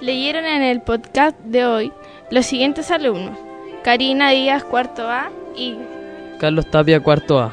Leyeron 0.00 0.46
en 0.46 0.62
el 0.62 0.80
podcast 0.80 1.38
de 1.40 1.66
hoy 1.66 1.92
los 2.30 2.46
siguientes 2.46 2.90
alumnos: 2.90 3.38
Karina 3.84 4.30
Díaz, 4.30 4.64
cuarto 4.64 5.06
A 5.06 5.30
y 5.54 5.76
Carlos 6.42 6.66
Tapia, 6.66 6.98
cuarto 6.98 7.38
A. 7.38 7.52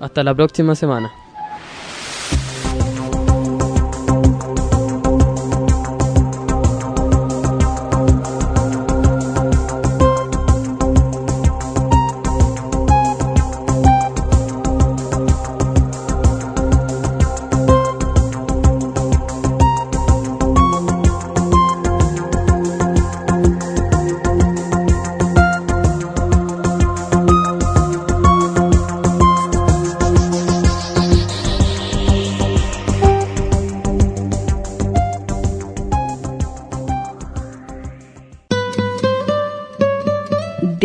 Hasta 0.00 0.24
la 0.24 0.34
próxima 0.34 0.74
semana. 0.74 1.12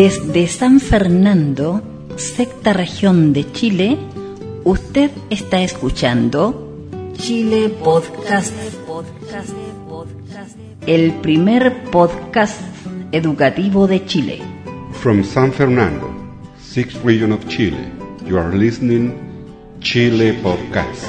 Desde 0.04 0.48
San 0.48 0.82
Fernando, 0.82 1.82
sexta 2.18 2.74
región 2.74 3.32
de 3.32 3.50
Chile, 3.54 3.98
usted 4.66 5.12
está 5.30 5.62
escuchando 5.62 6.90
Chile 7.14 7.70
Podcast, 7.70 8.54
el 10.86 11.14
primer 11.22 11.86
podcast 11.86 12.60
educativo 13.14 13.88
de 13.88 14.06
Chile. 14.06 14.42
From 14.92 15.24
San 15.24 15.54
Fernando, 15.54 16.14
sixth 16.60 17.02
region 17.06 17.32
of 17.32 17.48
Chile, 17.48 17.90
you 18.28 18.38
are 18.38 18.54
listening 18.54 19.14
Chile 19.80 20.38
Podcast. 20.44 21.06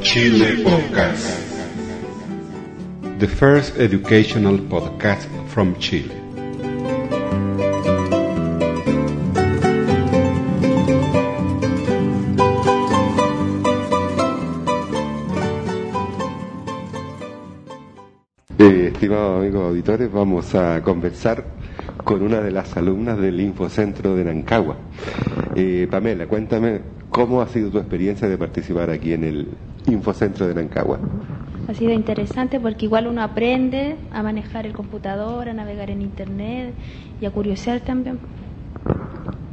Chile 0.00 0.64
Podcast. 0.64 1.38
The 3.20 3.28
first 3.28 3.78
educational 3.78 4.58
podcast 4.58 5.28
from 5.46 5.78
Chile. 5.78 6.21
Estimados 19.02 19.40
amigos 19.40 19.66
auditores, 19.66 20.12
vamos 20.12 20.54
a 20.54 20.80
conversar 20.80 21.44
con 22.04 22.22
una 22.22 22.40
de 22.40 22.52
las 22.52 22.76
alumnas 22.76 23.18
del 23.18 23.40
Infocentro 23.40 24.14
de 24.14 24.24
Nancagua. 24.24 24.76
Eh, 25.56 25.88
Pamela, 25.90 26.28
cuéntame 26.28 26.82
cómo 27.10 27.42
ha 27.42 27.48
sido 27.48 27.68
tu 27.68 27.78
experiencia 27.78 28.28
de 28.28 28.38
participar 28.38 28.90
aquí 28.90 29.12
en 29.12 29.24
el 29.24 29.48
Infocentro 29.88 30.46
de 30.46 30.54
Nancagua. 30.54 31.00
Ha 31.66 31.74
sido 31.74 31.90
interesante 31.90 32.60
porque 32.60 32.84
igual 32.84 33.08
uno 33.08 33.24
aprende 33.24 33.96
a 34.12 34.22
manejar 34.22 34.66
el 34.66 34.72
computador, 34.72 35.48
a 35.48 35.52
navegar 35.52 35.90
en 35.90 36.00
internet 36.00 36.72
y 37.20 37.26
a 37.26 37.32
curiosear 37.32 37.80
también. 37.80 38.20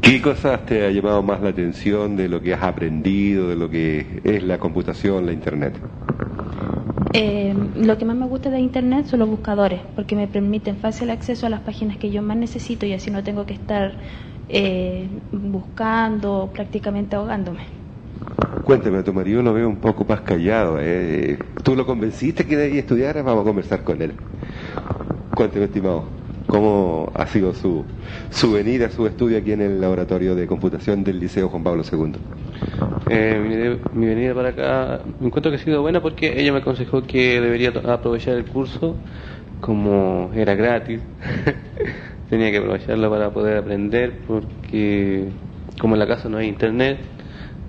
¿Qué 0.04 0.22
cosas 0.22 0.64
te 0.68 0.86
ha 0.86 0.92
llamado 0.92 1.24
más 1.24 1.42
la 1.42 1.50
atención 1.50 2.16
de 2.16 2.30
lo 2.30 2.40
que 2.40 2.54
has 2.54 2.62
aprendido, 2.62 3.48
de 3.48 3.56
lo 3.56 3.68
que 3.68 4.22
es 4.24 4.44
la 4.44 4.60
computación, 4.60 5.26
la 5.26 5.34
internet? 5.34 5.74
Eh, 7.14 7.56
lo 7.76 7.98
que 7.98 8.06
más 8.06 8.16
me 8.16 8.28
gusta 8.28 8.50
de 8.50 8.60
internet 8.60 9.08
son 9.08 9.20
los 9.20 9.30
buscadores 9.30 9.82
porque 9.96 10.16
me 10.16 10.28
permiten 10.28 10.78
fácil 10.78 11.10
acceso 11.10 11.48
a 11.48 11.50
las 11.50 11.62
páginas 11.62 11.98
que 11.98 12.12
yo 12.12 12.22
más 12.22 12.38
necesito 12.38 12.86
y 12.86 12.94
así 12.94 13.10
no 13.10 13.24
tengo 13.24 13.46
que 13.46 13.54
estar 13.54 13.98
eh, 14.48 15.08
buscando, 15.32 16.52
prácticamente 16.54 17.16
ahogándome. 17.16 17.62
Cuéntame, 18.64 19.00
a 19.00 19.04
tu 19.04 19.14
marido 19.14 19.42
lo 19.42 19.54
veo 19.54 19.68
un 19.68 19.78
poco 19.78 20.06
más 20.06 20.22
callado. 20.22 20.78
¿eh? 20.80 21.40
¿Tú 21.64 21.76
lo 21.76 21.86
convenciste 21.88 22.46
que 22.46 22.56
debía 22.56 22.82
estudiar? 22.82 23.16
Vamos 23.24 23.42
a 23.42 23.46
conversar 23.46 23.84
con 23.84 24.02
él. 24.02 24.14
Cuéntame, 25.34 25.66
estimado, 25.66 26.19
¿cómo 26.50 27.12
ha 27.16 27.28
sido 27.28 27.54
su, 27.54 27.86
su 28.30 28.52
venida, 28.52 28.90
su 28.90 29.08
estudio 29.08 29.38
aquí 29.40 29.54
en 29.54 29.62
el 29.62 29.82
laboratorio 29.82 30.36
de 30.36 30.48
computación 30.48 31.04
del 31.04 31.20
Liceo 31.20 31.50
Juan 31.50 31.64
Pablo 31.64 31.84
II? 31.90 32.14
Eh, 33.06 33.80
mi, 33.92 34.00
mi 34.00 34.08
venida 34.08 34.36
para 34.36 34.50
acá 34.50 35.04
me 35.20 35.28
encuentro 35.28 35.52
que 35.52 35.58
ha 35.58 35.60
sido 35.60 35.82
buena 35.82 36.02
porque 36.02 36.40
ella 36.40 36.52
me 36.52 36.60
aconsejó 36.60 37.04
que 37.08 37.42
debería 37.42 37.70
aprovechar 37.70 38.36
el 38.36 38.46
curso 38.46 39.04
como 39.60 40.32
era 40.36 40.56
gratis. 40.56 41.02
Tenía 42.30 42.52
que 42.52 42.58
aprovecharlo 42.58 43.10
para 43.10 43.34
poder 43.34 43.58
aprender 43.58 44.24
porque 44.28 45.34
como 45.80 45.96
en 45.96 46.00
la 46.00 46.08
casa 46.08 46.30
no 46.30 46.38
hay 46.38 46.48
internet 46.48 47.00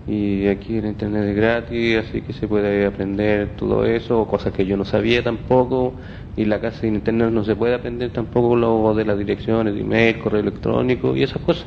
y 0.07 0.49
aquí 0.49 0.79
el 0.79 0.87
internet 0.87 1.25
es 1.29 1.37
gratis, 1.37 1.97
así 1.99 2.23
que 2.23 2.33
se 2.33 2.49
puede 2.49 2.87
aprender 2.87 3.57
todo 3.57 3.85
eso, 3.87 4.27
cosas 4.27 4.53
que 4.53 4.67
yo 4.67 4.77
no 4.77 4.85
sabía 4.85 5.23
tampoco 5.23 5.95
y 6.37 6.45
la 6.45 6.61
casa 6.61 6.81
sin 6.81 6.95
internet 6.95 7.31
no 7.31 7.45
se 7.45 7.57
puede 7.57 7.75
aprender 7.75 8.11
tampoco 8.11 8.57
lo 8.57 8.95
de 8.95 9.05
las 9.05 9.19
direcciones 9.19 9.75
de 9.75 9.81
email, 9.81 10.19
correo 10.19 10.41
electrónico 10.41 11.17
y 11.17 11.23
esas 11.23 11.43
cosas. 11.43 11.67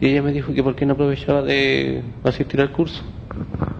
Y 0.00 0.08
ella 0.08 0.22
me 0.22 0.32
dijo 0.32 0.52
que 0.52 0.62
por 0.62 0.74
qué 0.74 0.86
no 0.86 0.94
aprovechaba 0.94 1.42
de 1.42 2.02
asistir 2.24 2.60
al 2.60 2.72
curso. 2.72 3.02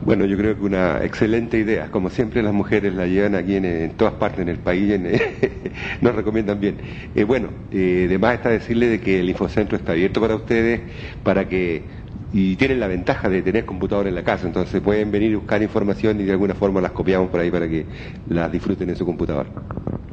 Bueno, 0.05 0.27
yo 0.27 0.37
creo 0.37 0.55
que 0.57 0.63
una 0.63 1.03
excelente 1.03 1.59
idea. 1.59 1.91
Como 1.91 2.11
siempre, 2.11 2.43
las 2.43 2.53
mujeres 2.53 2.95
la 2.95 3.07
llevan 3.07 3.35
aquí 3.35 3.57
en, 3.57 3.65
en 3.65 3.91
todas 3.93 4.15
partes 4.15 4.41
en 4.41 4.49
el 4.49 4.59
país, 4.59 4.93
en- 4.93 5.19
nos 6.03 6.15
recomiendan 6.15 6.61
bien. 6.61 6.77
Eh, 7.15 7.25
bueno, 7.25 7.49
eh, 7.71 8.05
además 8.09 8.35
está 8.35 8.51
decirle 8.51 8.87
de 8.89 9.01
que 9.01 9.21
el 9.21 9.31
Infocentro 9.31 9.77
está 9.77 9.93
abierto 9.93 10.21
para 10.21 10.35
ustedes, 10.37 10.83
para 11.23 11.49
que 11.49 11.85
y 12.37 12.57
tienen 12.57 12.81
la 12.81 12.89
ventaja 12.89 13.29
de 13.29 13.43
tener 13.43 13.65
computador 13.65 14.09
en 14.09 14.17
la 14.17 14.25
casa, 14.25 14.49
entonces 14.49 14.81
pueden 14.83 15.13
venir 15.13 15.31
y 15.31 15.35
buscar 15.37 15.63
información 15.63 16.21
y 16.21 16.25
de 16.25 16.33
alguna 16.33 16.55
forma 16.55 16.81
las 16.81 16.91
copiamos 16.91 17.31
por 17.31 17.39
ahí 17.39 17.49
para 17.49 17.69
que 17.69 17.87
las 18.27 18.51
disfruten 18.51 18.91
en 18.91 18.97
su 18.97 19.07
computador. 19.07 19.47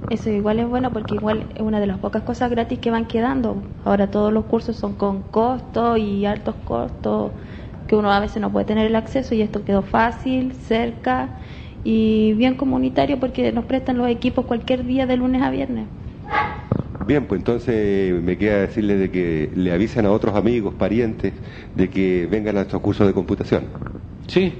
Eso 0.07 0.29
igual 0.29 0.59
es 0.59 0.67
bueno 0.67 0.93
porque 0.93 1.15
igual 1.15 1.47
es 1.55 1.61
una 1.61 1.79
de 1.79 1.87
las 1.87 1.97
pocas 1.97 2.21
cosas 2.21 2.51
gratis 2.51 2.77
que 2.77 2.91
van 2.91 3.07
quedando. 3.07 3.63
Ahora 3.83 4.11
todos 4.11 4.31
los 4.31 4.45
cursos 4.45 4.75
son 4.75 4.93
con 4.93 5.23
costo 5.23 5.97
y 5.97 6.27
altos 6.27 6.53
costos 6.63 7.31
que 7.87 7.95
uno 7.95 8.11
a 8.11 8.19
veces 8.19 8.39
no 8.39 8.51
puede 8.51 8.67
tener 8.67 8.85
el 8.85 8.95
acceso 8.95 9.33
y 9.33 9.41
esto 9.41 9.65
quedó 9.65 9.81
fácil, 9.81 10.53
cerca 10.53 11.39
y 11.83 12.33
bien 12.33 12.53
comunitario 12.53 13.19
porque 13.19 13.51
nos 13.51 13.65
prestan 13.65 13.97
los 13.97 14.07
equipos 14.07 14.45
cualquier 14.45 14.85
día 14.85 15.07
de 15.07 15.17
lunes 15.17 15.41
a 15.41 15.49
viernes. 15.49 15.87
Bien, 17.07 17.25
pues 17.25 17.39
entonces 17.39 18.13
me 18.21 18.37
queda 18.37 18.61
decirle 18.61 18.95
de 18.95 19.09
que 19.09 19.51
le 19.55 19.71
avisen 19.71 20.05
a 20.05 20.11
otros 20.11 20.35
amigos, 20.35 20.73
parientes, 20.75 21.33
de 21.75 21.89
que 21.89 22.27
vengan 22.29 22.57
a 22.57 22.61
estos 22.61 22.79
cursos 22.81 23.07
de 23.07 23.13
computación. 23.13 23.65
Sí, 24.27 24.53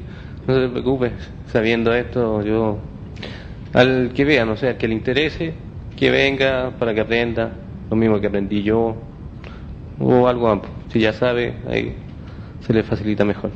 no 0.48 0.56
se 0.56 0.68
preocupe, 0.68 1.14
sabiendo 1.48 1.94
esto, 1.94 2.42
yo, 2.42 2.80
al 3.74 4.12
que 4.14 4.26
vea, 4.26 4.46
no 4.46 4.58
sé, 4.58 4.70
al 4.70 4.78
que 4.78 4.88
le 4.88 4.96
interese, 4.96 5.54
que 5.96 6.10
venga 6.10 6.72
para 6.78 6.94
que 6.94 7.02
aprenda, 7.02 7.54
lo 7.90 7.96
mismo 7.96 8.20
que 8.20 8.28
aprendí 8.28 8.64
yo, 8.64 8.98
o 10.00 10.28
algo 10.28 10.50
amplio. 10.50 10.74
Si 10.92 11.00
ya 11.00 11.14
sabe, 11.14 11.54
ahí 11.70 11.96
se 12.66 12.74
le 12.74 12.84
facilita 12.84 13.24
mejor. 13.24 13.52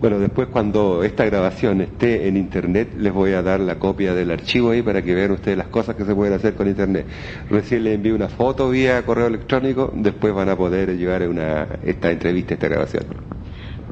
Bueno, 0.00 0.20
después 0.20 0.48
cuando 0.48 1.02
esta 1.02 1.24
grabación 1.24 1.80
esté 1.80 2.28
en 2.28 2.36
internet, 2.36 2.94
les 2.96 3.12
voy 3.12 3.32
a 3.32 3.42
dar 3.42 3.58
la 3.58 3.80
copia 3.80 4.14
del 4.14 4.30
archivo 4.30 4.70
ahí 4.70 4.80
para 4.80 5.02
que 5.02 5.14
vean 5.14 5.32
ustedes 5.32 5.58
las 5.58 5.66
cosas 5.68 5.96
que 5.96 6.04
se 6.04 6.14
pueden 6.14 6.34
hacer 6.34 6.54
con 6.54 6.68
internet. 6.68 7.06
Recién 7.50 7.82
les 7.82 7.96
envío 7.96 8.14
una 8.14 8.28
foto 8.28 8.70
vía 8.70 9.04
correo 9.04 9.26
electrónico, 9.26 9.92
después 9.94 10.32
van 10.32 10.50
a 10.50 10.56
poder 10.56 10.96
llevar 10.96 11.28
una, 11.28 11.66
esta 11.82 12.12
entrevista, 12.12 12.54
esta 12.54 12.68
grabación. 12.68 13.04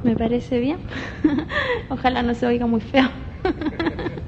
Me 0.05 0.15
parece 0.15 0.61
bien. 0.61 0.79
Ojalá 1.89 2.23
no 2.23 2.35
se 2.35 2.47
oiga 2.47 2.67
muy 2.67 2.81
feo. 2.81 3.09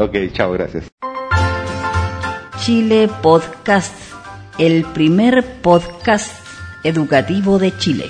Ok, 0.00 0.14
chao, 0.32 0.52
gracias. 0.52 0.88
Chile 2.60 3.10
Podcast, 3.20 3.96
el 4.56 4.84
primer 4.84 5.44
podcast 5.60 6.32
educativo 6.84 7.58
de 7.58 7.76
Chile. 7.78 8.04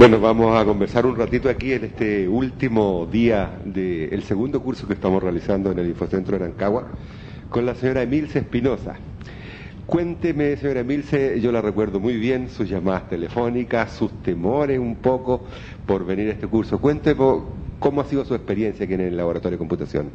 Bueno, 0.00 0.18
vamos 0.18 0.58
a 0.58 0.64
conversar 0.64 1.04
un 1.04 1.14
ratito 1.14 1.50
aquí 1.50 1.74
en 1.74 1.84
este 1.84 2.26
último 2.26 3.06
día 3.12 3.58
del 3.66 4.22
segundo 4.22 4.62
curso 4.62 4.86
que 4.86 4.94
estamos 4.94 5.22
realizando 5.22 5.72
en 5.72 5.78
el 5.78 5.88
Infocentro 5.88 6.38
de 6.38 6.44
Arancagua 6.44 6.86
con 7.50 7.66
la 7.66 7.74
señora 7.74 8.00
Emilce 8.00 8.38
Espinosa. 8.38 8.94
Cuénteme, 9.84 10.56
señora 10.56 10.80
Emilce, 10.80 11.38
yo 11.42 11.52
la 11.52 11.60
recuerdo 11.60 12.00
muy 12.00 12.16
bien, 12.16 12.48
sus 12.48 12.66
llamadas 12.66 13.10
telefónicas, 13.10 13.92
sus 13.92 14.10
temores 14.22 14.78
un 14.78 14.96
poco 14.96 15.44
por 15.84 16.06
venir 16.06 16.30
a 16.30 16.32
este 16.32 16.46
curso. 16.46 16.80
Cuénteme 16.80 17.20
cómo 17.78 18.00
ha 18.00 18.04
sido 18.04 18.24
su 18.24 18.34
experiencia 18.34 18.86
aquí 18.86 18.94
en 18.94 19.02
el 19.02 19.18
Laboratorio 19.18 19.56
de 19.56 19.58
Computación. 19.58 20.08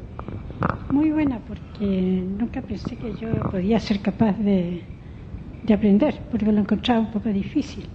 Muy 0.89 1.11
buena, 1.11 1.39
porque 1.47 1.85
nunca 1.85 2.59
pensé 2.63 2.95
que 2.95 3.13
yo 3.21 3.29
podía 3.51 3.79
ser 3.79 3.99
capaz 3.99 4.35
de, 4.39 4.81
de 5.61 5.73
aprender, 5.75 6.21
porque 6.31 6.51
lo 6.51 6.59
encontraba 6.59 7.01
un 7.01 7.11
poco 7.11 7.29
difícil 7.29 7.85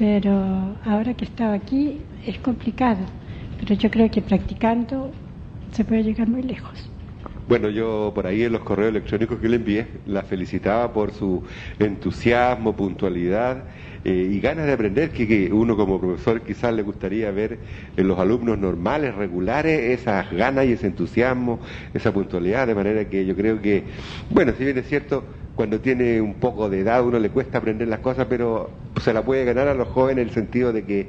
pero 0.00 0.78
ahora 0.86 1.12
que 1.12 1.26
estaba 1.26 1.52
aquí 1.52 2.00
es 2.24 2.38
complicado, 2.38 3.00
pero 3.58 3.74
yo 3.74 3.90
creo 3.90 4.10
que 4.10 4.22
practicando 4.22 5.12
se 5.72 5.84
puede 5.84 6.02
llegar 6.02 6.26
muy 6.26 6.42
lejos. 6.42 6.88
Bueno, 7.46 7.68
yo 7.68 8.10
por 8.14 8.26
ahí 8.26 8.44
en 8.44 8.52
los 8.52 8.62
correos 8.62 8.88
electrónicos 8.88 9.38
que 9.38 9.48
le 9.50 9.56
envié 9.56 10.00
la 10.06 10.22
felicitaba 10.22 10.90
por 10.94 11.12
su 11.12 11.44
entusiasmo, 11.78 12.74
puntualidad 12.74 13.64
eh, 14.02 14.30
y 14.32 14.40
ganas 14.40 14.64
de 14.64 14.72
aprender 14.72 15.10
que, 15.10 15.50
uno 15.52 15.76
como 15.76 16.00
profesor 16.00 16.40
quizás 16.40 16.72
le 16.72 16.80
gustaría 16.80 17.30
ver 17.30 17.60
en 17.94 18.08
los 18.08 18.18
alumnos 18.18 18.56
normales, 18.56 19.14
regulares, 19.14 20.00
esas 20.00 20.30
ganas 20.32 20.64
y 20.64 20.72
ese 20.72 20.86
entusiasmo, 20.86 21.60
esa 21.92 22.10
puntualidad, 22.10 22.66
de 22.66 22.74
manera 22.74 23.04
que 23.06 23.26
yo 23.26 23.36
creo 23.36 23.60
que, 23.60 23.84
bueno, 24.30 24.54
si 24.56 24.64
bien 24.64 24.78
es 24.78 24.88
cierto, 24.88 25.26
cuando 25.54 25.78
tiene 25.78 26.22
un 26.22 26.36
poco 26.36 26.70
de 26.70 26.80
edad 26.80 27.04
uno 27.04 27.18
le 27.18 27.28
cuesta 27.28 27.58
aprender 27.58 27.86
las 27.86 28.00
cosas, 28.00 28.26
pero 28.30 28.70
se 29.00 29.12
la 29.12 29.24
puede 29.24 29.44
ganar 29.44 29.68
a 29.68 29.74
los 29.74 29.88
jóvenes 29.88 30.22
en 30.22 30.28
el 30.28 30.34
sentido 30.34 30.72
de 30.72 30.84
que 30.84 31.08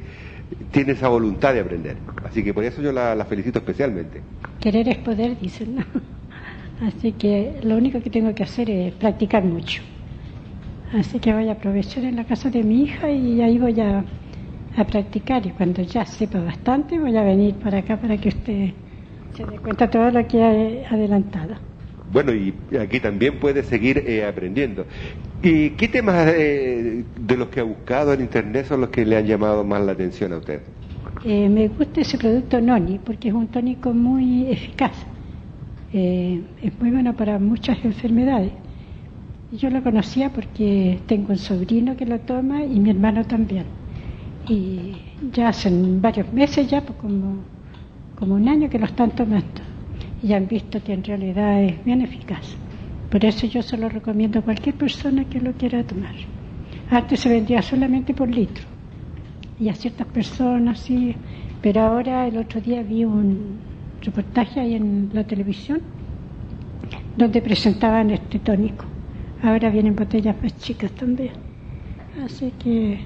tiene 0.71 0.93
esa 0.93 1.09
voluntad 1.09 1.53
de 1.53 1.61
aprender. 1.61 1.97
Así 2.23 2.43
que 2.43 2.53
por 2.53 2.63
eso 2.63 2.81
yo 2.81 2.91
la, 2.91 3.25
felicito 3.25 3.59
especialmente. 3.59 4.21
Querer 4.59 4.89
es 4.89 4.97
poder, 4.97 5.39
dicen. 5.39 5.75
¿no? 5.75 5.83
Así 6.87 7.11
que 7.13 7.59
lo 7.63 7.77
único 7.77 8.01
que 8.01 8.09
tengo 8.09 8.33
que 8.33 8.43
hacer 8.43 8.69
es 8.69 8.93
practicar 8.93 9.43
mucho. 9.43 9.81
Así 10.93 11.19
que 11.19 11.33
voy 11.33 11.47
a 11.47 11.53
aprovechar 11.53 12.03
en 12.03 12.15
la 12.17 12.25
casa 12.25 12.49
de 12.49 12.63
mi 12.63 12.83
hija 12.83 13.09
y 13.09 13.41
ahí 13.41 13.57
voy 13.57 13.79
a, 13.79 14.03
a 14.75 14.83
practicar. 14.85 15.45
Y 15.45 15.51
cuando 15.51 15.83
ya 15.83 16.05
sepa 16.05 16.39
bastante, 16.41 16.99
voy 16.99 17.15
a 17.15 17.23
venir 17.23 17.55
para 17.55 17.79
acá 17.79 17.97
para 17.97 18.17
que 18.17 18.29
usted 18.29 18.71
se 19.33 19.45
dé 19.45 19.57
cuenta 19.59 19.85
de 19.85 19.91
todo 19.91 20.11
lo 20.11 20.27
que 20.27 20.43
ha 20.43 20.93
adelantado. 20.93 21.55
Bueno, 22.11 22.33
y 22.33 22.53
aquí 22.77 22.99
también 22.99 23.39
puede 23.39 23.63
seguir 23.63 23.99
eh, 23.99 24.25
aprendiendo. 24.25 24.85
¿Y 25.43 25.71
qué 25.71 25.87
temas 25.87 26.27
eh, 26.27 27.03
de 27.15 27.37
los 27.37 27.49
que 27.49 27.59
ha 27.61 27.63
buscado 27.63 28.13
en 28.13 28.21
Internet 28.21 28.67
son 28.67 28.81
los 28.81 28.89
que 28.89 29.05
le 29.05 29.17
han 29.17 29.25
llamado 29.25 29.63
más 29.63 29.81
la 29.81 29.93
atención 29.93 30.33
a 30.33 30.37
usted? 30.37 30.61
Eh, 31.23 31.49
me 31.49 31.67
gusta 31.67 32.01
ese 32.01 32.17
producto 32.17 32.61
Noni 32.61 32.99
porque 32.99 33.29
es 33.29 33.33
un 33.33 33.47
tónico 33.47 33.93
muy 33.93 34.51
eficaz. 34.51 34.93
es 35.91 36.79
muy 36.79 36.91
bueno 36.91 37.15
para 37.15 37.39
muchas 37.39 37.83
enfermedades. 37.83 38.51
Yo 39.51 39.69
lo 39.69 39.83
conocía 39.83 40.29
porque 40.29 40.99
tengo 41.07 41.31
un 41.31 41.37
sobrino 41.37 41.97
que 41.97 42.05
lo 42.05 42.19
toma 42.19 42.63
y 42.63 42.79
mi 42.79 42.91
hermano 42.91 43.25
también. 43.25 43.65
Y 44.47 44.95
ya 45.33 45.49
hace 45.49 45.69
varios 45.71 46.31
meses, 46.31 46.69
ya 46.69 46.81
pues 46.81 46.97
como, 46.99 47.43
como 48.17 48.35
un 48.35 48.47
año 48.47 48.69
que 48.69 48.79
lo 48.79 48.85
están 48.85 49.11
tomando 49.11 49.61
y 50.23 50.33
han 50.33 50.47
visto 50.47 50.81
que 50.83 50.93
en 50.93 51.03
realidad 51.03 51.63
es 51.63 51.83
bien 51.83 52.01
eficaz. 52.01 52.55
Por 53.11 53.25
eso 53.25 53.45
yo 53.45 53.61
se 53.61 53.77
lo 53.77 53.89
recomiendo 53.89 54.39
a 54.39 54.41
cualquier 54.41 54.75
persona 54.75 55.25
que 55.25 55.41
lo 55.41 55.51
quiera 55.51 55.83
tomar. 55.83 56.15
Antes 56.89 57.19
se 57.19 57.29
vendía 57.29 57.61
solamente 57.61 58.13
por 58.13 58.29
litro 58.29 58.63
y 59.59 59.67
a 59.67 59.75
ciertas 59.75 60.07
personas 60.07 60.79
sí, 60.79 61.13
pero 61.61 61.81
ahora 61.81 62.25
el 62.25 62.37
otro 62.37 62.61
día 62.61 62.81
vi 62.83 63.03
un 63.03 63.59
reportaje 64.01 64.61
ahí 64.61 64.75
en 64.75 65.09
la 65.13 65.25
televisión 65.25 65.81
donde 67.17 67.41
presentaban 67.41 68.11
este 68.11 68.39
tónico. 68.39 68.85
Ahora 69.43 69.69
vienen 69.69 69.95
botellas 69.95 70.35
más 70.41 70.57
chicas 70.59 70.91
también. 70.91 71.33
Así 72.23 72.53
que 72.57 72.99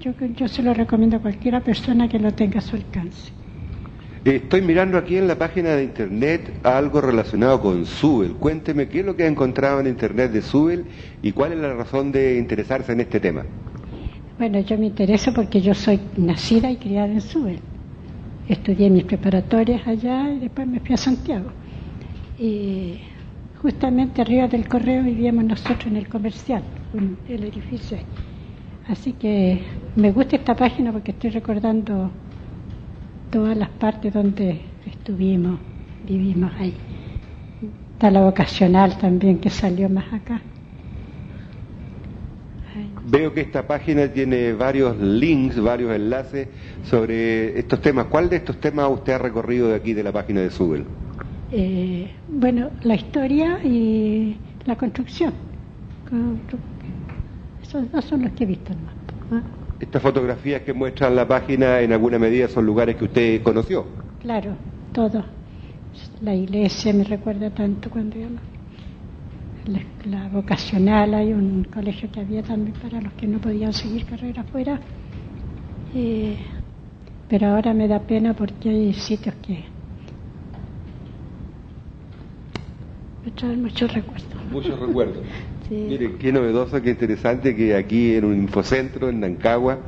yo, 0.00 0.12
yo 0.36 0.48
se 0.48 0.62
lo 0.62 0.72
recomiendo 0.72 1.18
a 1.18 1.20
cualquiera 1.20 1.60
persona 1.60 2.08
que 2.08 2.18
lo 2.18 2.32
tenga 2.32 2.58
a 2.58 2.62
su 2.62 2.76
alcance. 2.76 3.30
Estoy 4.24 4.62
mirando 4.62 4.98
aquí 4.98 5.16
en 5.16 5.26
la 5.26 5.34
página 5.34 5.70
de 5.70 5.82
internet 5.82 6.60
algo 6.62 7.00
relacionado 7.00 7.60
con 7.60 7.84
Subel. 7.84 8.34
Cuénteme 8.34 8.86
qué 8.86 9.00
es 9.00 9.04
lo 9.04 9.16
que 9.16 9.24
ha 9.24 9.26
encontrado 9.26 9.80
en 9.80 9.88
internet 9.88 10.30
de 10.30 10.42
Subel 10.42 10.84
y 11.22 11.32
cuál 11.32 11.54
es 11.54 11.58
la 11.58 11.74
razón 11.74 12.12
de 12.12 12.38
interesarse 12.38 12.92
en 12.92 13.00
este 13.00 13.18
tema. 13.18 13.42
Bueno, 14.38 14.60
yo 14.60 14.78
me 14.78 14.86
intereso 14.86 15.32
porque 15.34 15.60
yo 15.60 15.74
soy 15.74 15.98
nacida 16.16 16.70
y 16.70 16.76
criada 16.76 17.08
en 17.08 17.20
Subel. 17.20 17.58
Estudié 18.48 18.90
mis 18.90 19.02
preparatorias 19.02 19.84
allá 19.88 20.32
y 20.32 20.38
después 20.38 20.68
me 20.68 20.78
fui 20.78 20.94
a 20.94 20.98
Santiago. 20.98 21.50
Y 22.38 22.98
justamente 23.60 24.22
arriba 24.22 24.46
del 24.46 24.68
correo 24.68 25.02
vivíamos 25.02 25.42
nosotros 25.42 25.86
en 25.86 25.96
el 25.96 26.06
comercial, 26.06 26.62
el 27.28 27.42
edificio. 27.42 27.98
Así 28.86 29.14
que 29.14 29.62
me 29.96 30.12
gusta 30.12 30.36
esta 30.36 30.54
página 30.54 30.92
porque 30.92 31.10
estoy 31.10 31.30
recordando 31.30 32.12
todas 33.32 33.56
las 33.56 33.70
partes 33.70 34.12
donde 34.12 34.60
estuvimos, 34.86 35.58
vivimos 36.06 36.52
ahí. 36.58 36.74
Está 37.94 38.10
la 38.10 38.20
vocacional 38.20 38.98
también 38.98 39.38
que 39.38 39.48
salió 39.48 39.88
más 39.88 40.12
acá. 40.12 40.40
Veo 43.06 43.32
que 43.32 43.40
esta 43.40 43.66
página 43.66 44.06
tiene 44.08 44.52
varios 44.52 44.98
links, 44.98 45.60
varios 45.60 45.94
enlaces 45.94 46.48
sobre 46.84 47.58
estos 47.58 47.80
temas. 47.80 48.06
¿Cuál 48.06 48.28
de 48.28 48.36
estos 48.36 48.60
temas 48.60 48.88
usted 48.90 49.14
ha 49.14 49.18
recorrido 49.18 49.68
de 49.68 49.76
aquí 49.76 49.92
de 49.94 50.02
la 50.02 50.12
página 50.12 50.40
de 50.40 50.50
Subel? 50.50 50.84
Eh, 51.50 52.10
bueno, 52.28 52.70
la 52.82 52.94
historia 52.94 53.58
y 53.64 54.36
la 54.66 54.76
construcción. 54.76 55.32
Esos 57.62 57.90
dos 57.90 58.04
son 58.04 58.22
los 58.22 58.32
que 58.32 58.44
he 58.44 58.46
visto 58.46 58.72
más. 59.30 59.42
Estas 59.82 60.00
fotografías 60.00 60.62
que 60.62 60.72
muestran 60.72 61.16
la 61.16 61.26
página 61.26 61.80
en 61.80 61.92
alguna 61.92 62.16
medida 62.16 62.46
son 62.46 62.64
lugares 62.64 62.94
que 62.94 63.04
usted 63.04 63.42
conoció. 63.42 63.84
Claro, 64.20 64.54
todo. 64.92 65.24
La 66.20 66.36
iglesia 66.36 66.92
me 66.92 67.02
recuerda 67.02 67.50
tanto 67.50 67.90
cuando 67.90 68.16
yo 68.16 68.28
la, 70.04 70.28
vocacional, 70.28 71.14
hay 71.14 71.32
un 71.32 71.64
colegio 71.64 72.08
que 72.12 72.20
había 72.20 72.44
también 72.44 72.76
para 72.76 73.00
los 73.00 73.12
que 73.14 73.26
no 73.26 73.40
podían 73.40 73.72
seguir 73.72 74.04
carrera 74.06 74.42
afuera. 74.42 74.78
Eh, 75.96 76.36
pero 77.28 77.48
ahora 77.48 77.74
me 77.74 77.88
da 77.88 77.98
pena 77.98 78.34
porque 78.34 78.68
hay 78.68 78.94
sitios 78.94 79.34
que 79.44 79.64
me 83.24 83.32
traen 83.32 83.62
muchos 83.62 83.92
recuerdos. 83.92 84.28
Muchos 84.52 84.78
recuerdos. 84.78 85.24
Mire, 85.72 86.16
qué 86.18 86.32
novedoso, 86.32 86.80
qué 86.82 86.90
interesante 86.90 87.56
que 87.56 87.74
aquí 87.74 88.14
en 88.14 88.24
un 88.24 88.34
infocentro, 88.34 89.08
en 89.08 89.20
Nancagua, 89.20 89.78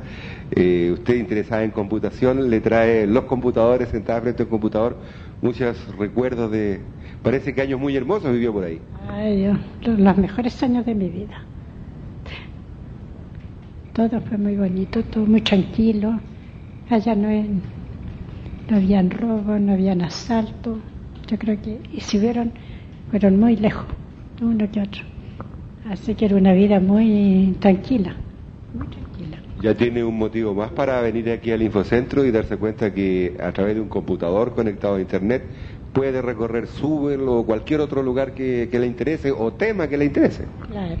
eh, 0.51 0.91
usted 0.93 1.15
interesada 1.15 1.63
en 1.63 1.71
computación, 1.71 2.49
le 2.49 2.59
trae 2.61 3.07
los 3.07 3.25
computadores 3.25 3.89
sentados 3.89 4.23
frente 4.23 4.43
al 4.43 4.49
computador, 4.49 4.97
muchos 5.41 5.77
recuerdos 5.97 6.51
de... 6.51 6.81
Parece 7.23 7.53
que 7.53 7.61
años 7.61 7.79
muy 7.79 7.95
hermosos 7.95 8.31
vivió 8.31 8.53
por 8.53 8.63
ahí. 8.63 8.79
Ay, 9.09 9.37
Dios, 9.37 9.57
los 9.83 10.17
mejores 10.17 10.61
años 10.61 10.85
de 10.85 10.95
mi 10.95 11.09
vida. 11.09 11.41
Todo 13.93 14.19
fue 14.21 14.37
muy 14.37 14.55
bonito, 14.55 15.03
todo 15.03 15.25
muy 15.25 15.41
tranquilo. 15.41 16.19
Allá 16.89 17.15
no, 17.15 17.29
no 18.69 18.75
habían 18.75 19.09
robos, 19.09 19.59
no 19.59 19.73
habían 19.73 20.01
asalto. 20.01 20.79
Yo 21.27 21.37
creo 21.39 21.59
que, 21.61 21.79
y 21.93 22.01
si 22.01 22.19
vieron, 22.19 22.51
fueron 23.09 23.39
muy 23.39 23.55
lejos, 23.55 23.85
uno 24.41 24.69
que 24.69 24.81
otro. 24.81 25.14
Así 25.89 26.15
que 26.15 26.25
era 26.25 26.35
una 26.35 26.53
vida 26.53 26.79
muy 26.79 27.55
tranquila, 27.59 28.15
muy 28.73 28.87
tranquila. 28.87 29.37
Ya 29.61 29.75
tiene 29.75 30.03
un 30.03 30.17
motivo 30.17 30.55
más 30.55 30.71
para 30.71 30.99
venir 31.01 31.29
aquí 31.29 31.51
al 31.51 31.61
Infocentro 31.61 32.25
y 32.25 32.31
darse 32.31 32.57
cuenta 32.57 32.91
que 32.91 33.37
a 33.39 33.51
través 33.51 33.75
de 33.75 33.81
un 33.81 33.87
computador 33.87 34.55
conectado 34.55 34.95
a 34.95 35.01
Internet 35.01 35.43
puede 35.93 36.21
recorrer 36.23 36.67
Subel 36.67 37.21
o 37.27 37.45
cualquier 37.45 37.81
otro 37.81 38.01
lugar 38.01 38.33
que, 38.33 38.67
le 38.71 38.85
interese 38.87 39.31
o 39.31 39.53
tema 39.53 39.87
que 39.87 39.97
le 39.97 40.05
interese. 40.05 40.45
Claro, 40.69 40.95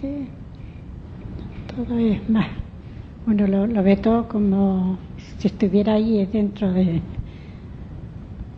sí. 0.00 0.28
Todo 1.74 1.98
es 1.98 2.28
más. 2.28 2.48
Uno 3.26 3.46
lo, 3.46 3.82
ve 3.82 3.96
todo 3.96 4.28
como 4.28 4.98
si 5.38 5.48
estuviera 5.48 5.94
ahí 5.94 6.28
dentro 6.30 6.70
de, 6.70 7.00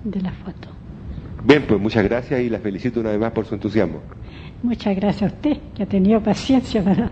de 0.02 0.20
la 0.20 0.32
foto. 0.32 0.68
Bien, 1.44 1.64
pues 1.68 1.80
muchas 1.80 2.02
gracias 2.02 2.40
y 2.40 2.50
la 2.50 2.58
felicito 2.58 3.00
una 3.00 3.10
vez 3.10 3.20
más 3.20 3.32
por 3.32 3.46
su 3.46 3.54
entusiasmo. 3.54 4.00
Muchas 4.64 4.96
gracias 4.96 5.30
a 5.30 5.34
usted, 5.34 5.58
que 5.76 5.82
ha 5.82 5.86
tenido 5.86 6.22
paciencia 6.22 6.82
para 6.82 7.10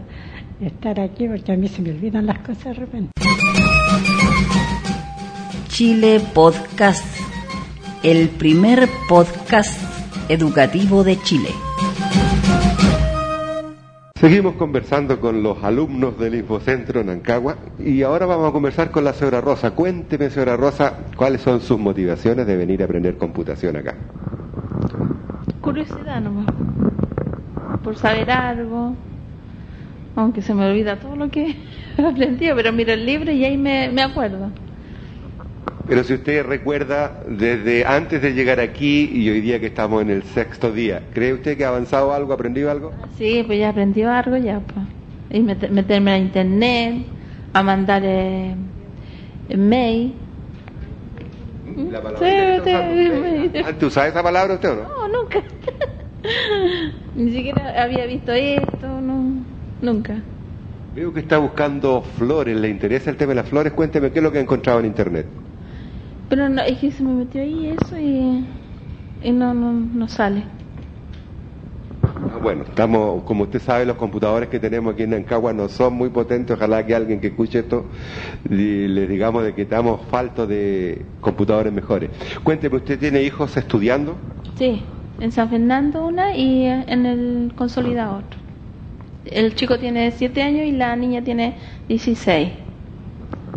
estar 0.58 0.98
aquí, 0.98 1.28
porque 1.28 1.52
a 1.52 1.56
mí 1.56 1.68
se 1.68 1.82
me 1.82 1.90
olvidan 1.90 2.24
las 2.24 2.38
cosas 2.38 2.64
de 2.64 2.72
repente. 2.72 3.10
Chile 5.68 6.22
Podcast, 6.32 7.04
el 8.02 8.30
primer 8.30 8.88
podcast 9.06 9.78
educativo 10.30 11.04
de 11.04 11.20
Chile. 11.20 11.50
Seguimos 14.14 14.54
conversando 14.54 15.20
con 15.20 15.42
los 15.42 15.62
alumnos 15.62 16.18
del 16.18 16.36
Infocentro 16.36 17.04
Nancagua 17.04 17.58
y 17.78 18.00
ahora 18.00 18.24
vamos 18.24 18.48
a 18.48 18.52
conversar 18.52 18.90
con 18.90 19.04
la 19.04 19.12
señora 19.12 19.42
Rosa. 19.42 19.72
Cuénteme, 19.72 20.30
señora 20.30 20.56
Rosa, 20.56 21.00
cuáles 21.18 21.42
son 21.42 21.60
sus 21.60 21.78
motivaciones 21.78 22.46
de 22.46 22.56
venir 22.56 22.80
a 22.80 22.86
aprender 22.86 23.18
computación 23.18 23.76
acá. 23.76 23.94
Curiosidad 25.60 26.22
nomás. 26.22 26.46
Por 27.82 27.96
saber 27.96 28.30
algo. 28.30 28.94
Aunque 30.14 30.42
se 30.42 30.52
me 30.54 30.66
olvida 30.68 30.96
todo 30.96 31.16
lo 31.16 31.30
que 31.30 31.56
he 31.98 32.02
aprendido, 32.04 32.54
pero 32.56 32.72
miro 32.72 32.92
el 32.92 33.04
libro 33.06 33.30
y 33.32 33.44
ahí 33.44 33.56
me, 33.56 33.88
me 33.90 34.02
acuerdo. 34.02 34.50
Pero 35.88 36.04
si 36.04 36.14
usted 36.14 36.44
recuerda, 36.44 37.20
desde 37.26 37.84
antes 37.84 38.22
de 38.22 38.32
llegar 38.34 38.60
aquí 38.60 39.10
y 39.12 39.28
hoy 39.28 39.40
día 39.40 39.58
que 39.58 39.66
estamos 39.66 40.00
en 40.02 40.10
el 40.10 40.22
sexto 40.22 40.70
día, 40.72 41.02
¿cree 41.12 41.32
usted 41.32 41.56
que 41.56 41.64
ha 41.64 41.68
avanzado 41.68 42.12
algo, 42.12 42.32
aprendido 42.32 42.70
algo? 42.70 42.92
Sí, 43.18 43.42
pues 43.46 43.58
ya 43.58 43.70
aprendí 43.70 44.02
algo 44.02 44.36
ya, 44.36 44.60
pues. 44.60 44.86
Y 45.30 45.40
met- 45.40 45.70
meterme 45.70 46.12
a 46.12 46.18
internet, 46.18 47.04
a 47.52 47.62
mandar 47.62 48.02
eh, 48.04 48.54
mail. 49.56 50.14
La 51.90 51.98
Sí, 51.98 52.04
palabra 52.04 52.20
que 52.20 52.56
está 52.56 52.62
sí, 52.64 52.70
usando 52.70 52.94
usted. 52.94 53.52
sí. 53.52 53.64
¿Antes 53.64 53.82
usaba 53.88 54.06
esa 54.08 54.22
palabra 54.22 54.54
usted 54.54 54.70
o 54.70 54.74
no? 54.76 54.82
No, 54.82 55.22
nunca. 55.22 55.38
Ni 57.14 57.30
siquiera 57.32 57.82
había 57.82 58.06
visto 58.06 58.32
esto, 58.32 58.86
no, 59.00 59.44
nunca. 59.80 60.22
Veo 60.94 61.12
que 61.12 61.20
está 61.20 61.38
buscando 61.38 62.02
flores, 62.02 62.56
¿le 62.56 62.68
interesa 62.68 63.10
el 63.10 63.16
tema 63.16 63.30
de 63.30 63.36
las 63.36 63.48
flores? 63.48 63.72
Cuénteme 63.72 64.10
qué 64.10 64.18
es 64.18 64.22
lo 64.22 64.30
que 64.30 64.38
ha 64.38 64.42
encontrado 64.42 64.80
en 64.80 64.86
internet. 64.86 65.26
Pero 66.28 66.48
no, 66.48 66.62
es 66.62 66.78
que 66.78 66.90
se 66.90 67.02
me 67.02 67.12
metió 67.12 67.42
ahí 67.42 67.66
eso 67.68 67.98
y, 67.98 68.44
y 69.22 69.32
no, 69.32 69.52
no, 69.54 69.72
no 69.72 70.08
sale. 70.08 70.44
Ah, 72.02 72.38
Bueno, 72.42 72.62
estamos, 72.64 73.22
como 73.24 73.44
usted 73.44 73.60
sabe, 73.60 73.84
los 73.86 73.96
computadores 73.96 74.48
que 74.48 74.58
tenemos 74.58 74.94
aquí 74.94 75.02
en 75.04 75.10
Nancagua 75.10 75.52
no 75.52 75.68
son 75.68 75.94
muy 75.94 76.08
potentes. 76.10 76.56
Ojalá 76.56 76.84
que 76.86 76.94
alguien 76.94 77.20
que 77.20 77.28
escuche 77.28 77.60
esto 77.60 77.86
le 78.48 79.06
digamos 79.06 79.44
de 79.44 79.54
que 79.54 79.62
estamos 79.62 80.00
faltos 80.10 80.48
de 80.48 81.04
computadores 81.20 81.72
mejores. 81.72 82.10
Cuénteme, 82.42 82.76
¿usted 82.76 82.98
tiene 82.98 83.22
hijos 83.22 83.56
estudiando? 83.56 84.16
Sí, 84.56 84.82
en 85.22 85.30
San 85.30 85.48
Fernando 85.48 86.04
una 86.04 86.34
y 86.36 86.66
en 86.66 87.06
el 87.06 87.52
Consolidado 87.54 88.18
otro. 88.18 88.40
El 89.24 89.54
chico 89.54 89.78
tiene 89.78 90.10
7 90.10 90.42
años 90.42 90.66
y 90.66 90.72
la 90.72 90.96
niña 90.96 91.22
tiene 91.22 91.54
16. 91.88 92.50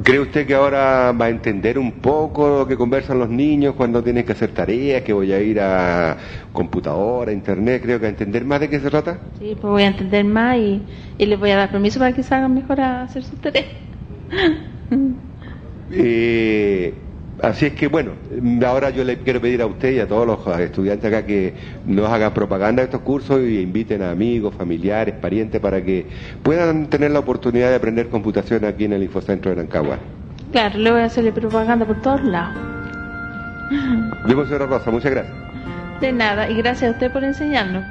¿Cree 0.03 0.19
usted 0.19 0.45
que 0.45 0.53
ahora 0.53 1.11
va 1.11 1.25
a 1.25 1.29
entender 1.29 1.79
un 1.79 1.93
poco 1.93 2.59
lo 2.59 2.67
que 2.67 2.77
conversan 2.77 3.17
los 3.17 3.29
niños 3.29 3.73
cuando 3.73 4.03
tienen 4.03 4.23
que 4.23 4.33
hacer 4.33 4.51
tareas, 4.51 5.01
que 5.01 5.11
voy 5.11 5.33
a 5.33 5.41
ir 5.41 5.59
a 5.59 6.17
computadora, 6.53 7.31
internet? 7.31 7.81
Creo 7.81 7.99
que 7.99 8.05
a 8.05 8.09
entender 8.09 8.45
más 8.45 8.59
de 8.59 8.69
qué 8.69 8.79
se 8.79 8.89
trata. 8.91 9.19
Sí, 9.39 9.57
pues 9.59 9.71
voy 9.71 9.83
a 9.83 9.87
entender 9.87 10.23
más 10.23 10.57
y, 10.57 10.83
y 11.17 11.25
les 11.25 11.39
voy 11.39 11.49
a 11.49 11.55
dar 11.55 11.71
permiso 11.71 11.97
para 11.97 12.13
que 12.13 12.21
salgan 12.21 12.53
mejor 12.53 12.79
a 12.79 13.03
hacer 13.03 13.23
sus 13.23 13.39
tareas. 13.41 13.65
Eh, 15.91 16.93
así 17.41 17.67
es 17.67 17.73
que 17.73 17.87
bueno, 17.87 18.11
ahora 18.65 18.89
yo 18.89 19.03
le 19.03 19.19
quiero 19.19 19.41
pedir 19.41 19.61
a 19.61 19.65
usted 19.65 19.93
y 19.93 19.99
a 19.99 20.07
todos 20.07 20.25
los 20.25 20.59
estudiantes 20.59 21.13
acá 21.13 21.25
que 21.25 21.53
nos 21.85 22.09
hagan 22.09 22.33
propaganda 22.33 22.81
de 22.81 22.85
estos 22.85 23.01
cursos 23.01 23.41
y 23.41 23.59
inviten 23.59 24.01
a 24.01 24.11
amigos, 24.11 24.53
familiares, 24.55 25.15
parientes 25.15 25.59
para 25.61 25.83
que 25.83 26.07
puedan 26.43 26.87
tener 26.87 27.11
la 27.11 27.19
oportunidad 27.19 27.69
de 27.69 27.75
aprender 27.75 28.09
computación 28.09 28.65
aquí 28.65 28.85
en 28.85 28.93
el 28.93 29.03
Infocentro 29.03 29.51
de 29.51 29.55
Rancagua. 29.55 29.99
Claro, 30.51 30.79
le 30.79 30.91
voy 30.91 31.01
a 31.01 31.05
hacerle 31.05 31.31
propaganda 31.31 31.85
por 31.85 32.01
todos 32.01 32.23
lados. 32.23 32.55
Vemos, 34.27 34.47
señora 34.47 34.67
Rosa, 34.67 34.91
muchas 34.91 35.11
gracias. 35.11 35.35
De 35.99 36.11
nada, 36.11 36.49
y 36.49 36.55
gracias 36.55 36.89
a 36.89 36.93
usted 36.93 37.11
por 37.11 37.23
enseñarnos. 37.23 37.83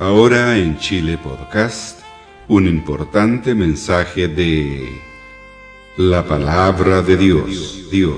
Ahora 0.00 0.56
en 0.56 0.78
Chile 0.78 1.18
Podcast, 1.18 2.00
un 2.48 2.66
importante 2.66 3.54
mensaje 3.54 4.28
de 4.28 4.98
la 5.98 6.24
palabra 6.24 7.02
de 7.02 7.18
Dios, 7.18 7.90
Dios, 7.90 8.16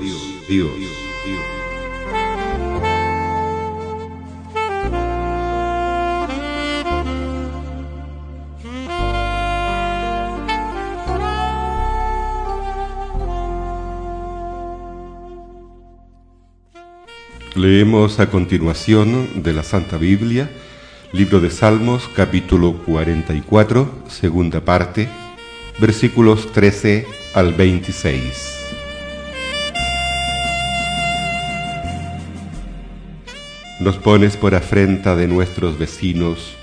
Dios. 0.48 0.70
Leemos 17.56 18.20
a 18.20 18.30
continuación 18.30 19.42
de 19.42 19.52
la 19.52 19.64
Santa 19.64 19.96
Biblia, 19.96 20.48
libro 21.12 21.40
de 21.40 21.50
Salmos, 21.50 22.08
capítulo 22.16 22.72
44, 22.86 24.04
segunda 24.08 24.62
parte, 24.62 25.10
versículos 25.78 26.50
13 26.52 27.06
al 27.34 27.52
26. 27.52 28.58
Nos 33.80 33.98
pones 33.98 34.38
por 34.38 34.54
afrenta 34.54 35.14
de 35.14 35.28
nuestros 35.28 35.78
vecinos, 35.78 36.54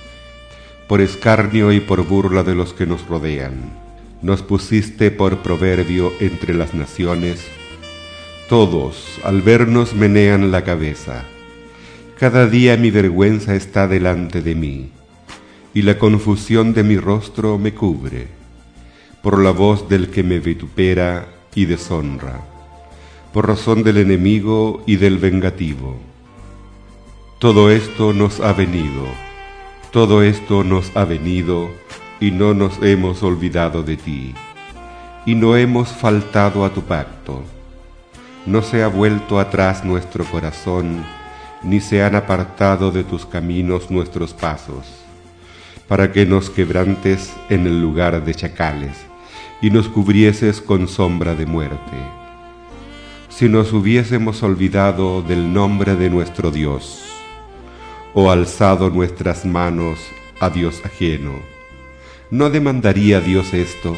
por 0.88 1.02
escarnio 1.02 1.72
y 1.72 1.80
por 1.80 2.04
burla 2.08 2.42
de 2.42 2.56
los 2.56 2.74
que 2.74 2.88
nos 2.88 3.08
rodean. 3.08 3.54
Nos 4.24 4.42
pusiste 4.42 5.12
por 5.12 5.44
proverbio 5.44 6.12
entre 6.20 6.56
las 6.56 6.74
naciones. 6.74 7.46
Todos, 8.48 9.20
al 9.24 9.44
vernos, 9.44 9.94
menean 9.94 10.52
la 10.52 10.64
cabeza. 10.64 11.24
Cada 12.20 12.48
día 12.48 12.76
mi 12.76 12.92
vergüenza 12.92 13.56
está 13.56 13.88
delante 13.88 14.42
de 14.42 14.54
mí, 14.54 14.90
y 15.74 15.84
la 15.84 15.98
confusión 15.98 16.74
de 16.74 16.84
mi 16.84 16.98
rostro 16.98 17.58
me 17.58 17.74
cubre, 17.74 18.28
por 19.24 19.42
la 19.42 19.52
voz 19.52 19.88
del 19.88 20.10
que 20.10 20.22
me 20.22 20.40
vitupera 20.40 21.30
y 21.56 21.64
deshonra, 21.64 22.42
por 23.32 23.48
razón 23.48 23.84
del 23.84 24.00
enemigo 24.00 24.84
y 24.86 24.98
del 24.98 25.18
vengativo. 25.18 25.98
Todo 27.40 27.72
esto 27.72 28.12
nos 28.12 28.42
ha 28.42 28.52
venido, 28.52 29.06
todo 29.94 30.22
esto 30.22 30.66
nos 30.66 30.92
ha 30.98 31.06
venido, 31.06 31.70
y 32.20 32.32
no 32.32 32.54
nos 32.54 32.84
hemos 32.84 33.24
olvidado 33.24 33.82
de 33.82 33.96
ti, 33.96 34.36
y 35.26 35.36
no 35.36 35.56
hemos 35.56 35.88
faltado 35.88 36.66
a 36.66 36.74
tu 36.74 36.82
pacto. 36.82 37.46
No 38.46 38.62
se 38.62 38.84
ha 38.84 38.90
vuelto 38.90 39.40
atrás 39.40 39.86
nuestro 39.86 40.26
corazón, 40.26 41.06
ni 41.64 41.80
se 41.80 42.04
han 42.04 42.16
apartado 42.16 42.92
de 42.92 43.04
tus 43.04 43.26
caminos 43.26 43.92
nuestros 43.92 44.34
pasos, 44.34 44.86
para 45.88 46.12
que 46.12 46.26
nos 46.26 46.50
quebrantes 46.50 47.34
en 47.50 47.68
el 47.68 47.82
lugar 47.82 48.24
de 48.24 48.34
chacales 48.34 48.96
y 49.62 49.70
nos 49.70 49.90
cubrieses 49.90 50.62
con 50.62 50.88
sombra 50.88 51.36
de 51.36 51.46
muerte. 51.46 51.98
Si 53.30 53.50
nos 53.50 53.74
hubiésemos 53.74 54.42
olvidado 54.44 55.22
del 55.22 55.54
nombre 55.54 55.96
de 55.96 56.10
nuestro 56.10 56.52
Dios, 56.52 57.06
o 58.14 58.32
alzado 58.32 58.90
nuestras 58.90 59.46
manos 59.46 60.00
a 60.40 60.50
Dios 60.50 60.82
ajeno, 60.84 61.34
¿no 62.32 62.50
demandaría 62.50 63.22
Dios 63.22 63.54
esto? 63.54 63.96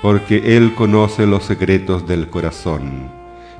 Porque 0.00 0.56
Él 0.56 0.74
conoce 0.74 1.26
los 1.26 1.44
secretos 1.44 2.06
del 2.06 2.28
corazón, 2.28 3.10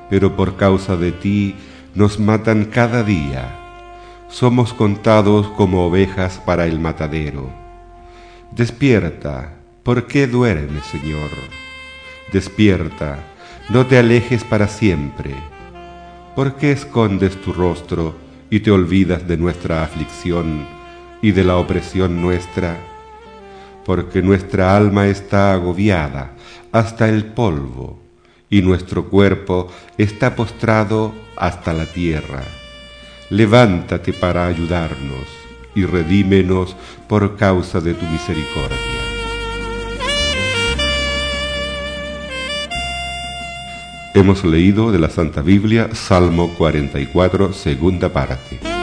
pero 0.09 0.35
por 0.35 0.55
causa 0.55 0.97
de 0.97 1.11
ti, 1.11 1.55
nos 1.95 2.19
matan 2.19 2.65
cada 2.65 3.03
día. 3.03 3.59
Somos 4.27 4.73
contados 4.73 5.47
como 5.49 5.85
ovejas 5.85 6.41
para 6.43 6.65
el 6.65 6.79
matadero. 6.79 7.51
Despierta, 8.51 9.53
¿por 9.83 10.07
qué 10.07 10.25
duermes, 10.25 10.83
Señor? 10.85 11.29
Despierta, 12.31 13.19
no 13.69 13.85
te 13.85 13.99
alejes 13.99 14.43
para 14.43 14.67
siempre. 14.67 15.35
¿Por 16.35 16.55
qué 16.55 16.71
escondes 16.71 17.39
tu 17.41 17.53
rostro 17.53 18.15
y 18.49 18.61
te 18.61 18.71
olvidas 18.71 19.27
de 19.27 19.37
nuestra 19.37 19.83
aflicción 19.83 20.65
y 21.21 21.31
de 21.31 21.43
la 21.43 21.57
opresión 21.57 22.21
nuestra? 22.21 22.75
Porque 23.85 24.23
nuestra 24.23 24.75
alma 24.75 25.05
está 25.07 25.53
agobiada 25.53 26.33
hasta 26.71 27.07
el 27.07 27.25
polvo 27.25 28.02
y 28.53 28.61
nuestro 28.61 29.05
cuerpo 29.05 29.67
está 29.97 30.35
postrado 30.35 31.11
hasta 31.35 31.73
la 31.73 31.87
tierra. 31.87 32.43
Levántate 33.31 34.13
para 34.13 34.45
ayudarnos 34.45 35.25
y 35.73 35.85
redímenos 35.85 36.75
por 37.07 37.35
causa 37.35 37.81
de 37.81 37.95
tu 37.95 38.05
misericordia. 38.05 38.77
Hemos 44.13 44.45
leído 44.45 44.91
de 44.91 44.99
la 44.99 45.09
Santa 45.09 45.41
Biblia 45.41 45.89
Salmo 45.95 46.53
44, 46.55 47.53
segunda 47.53 48.09
parte. 48.13 48.82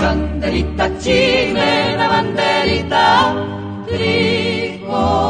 banderita 0.00 0.86
chilena, 1.00 2.06
banderita 2.08 3.32
tricolor. 3.88 5.26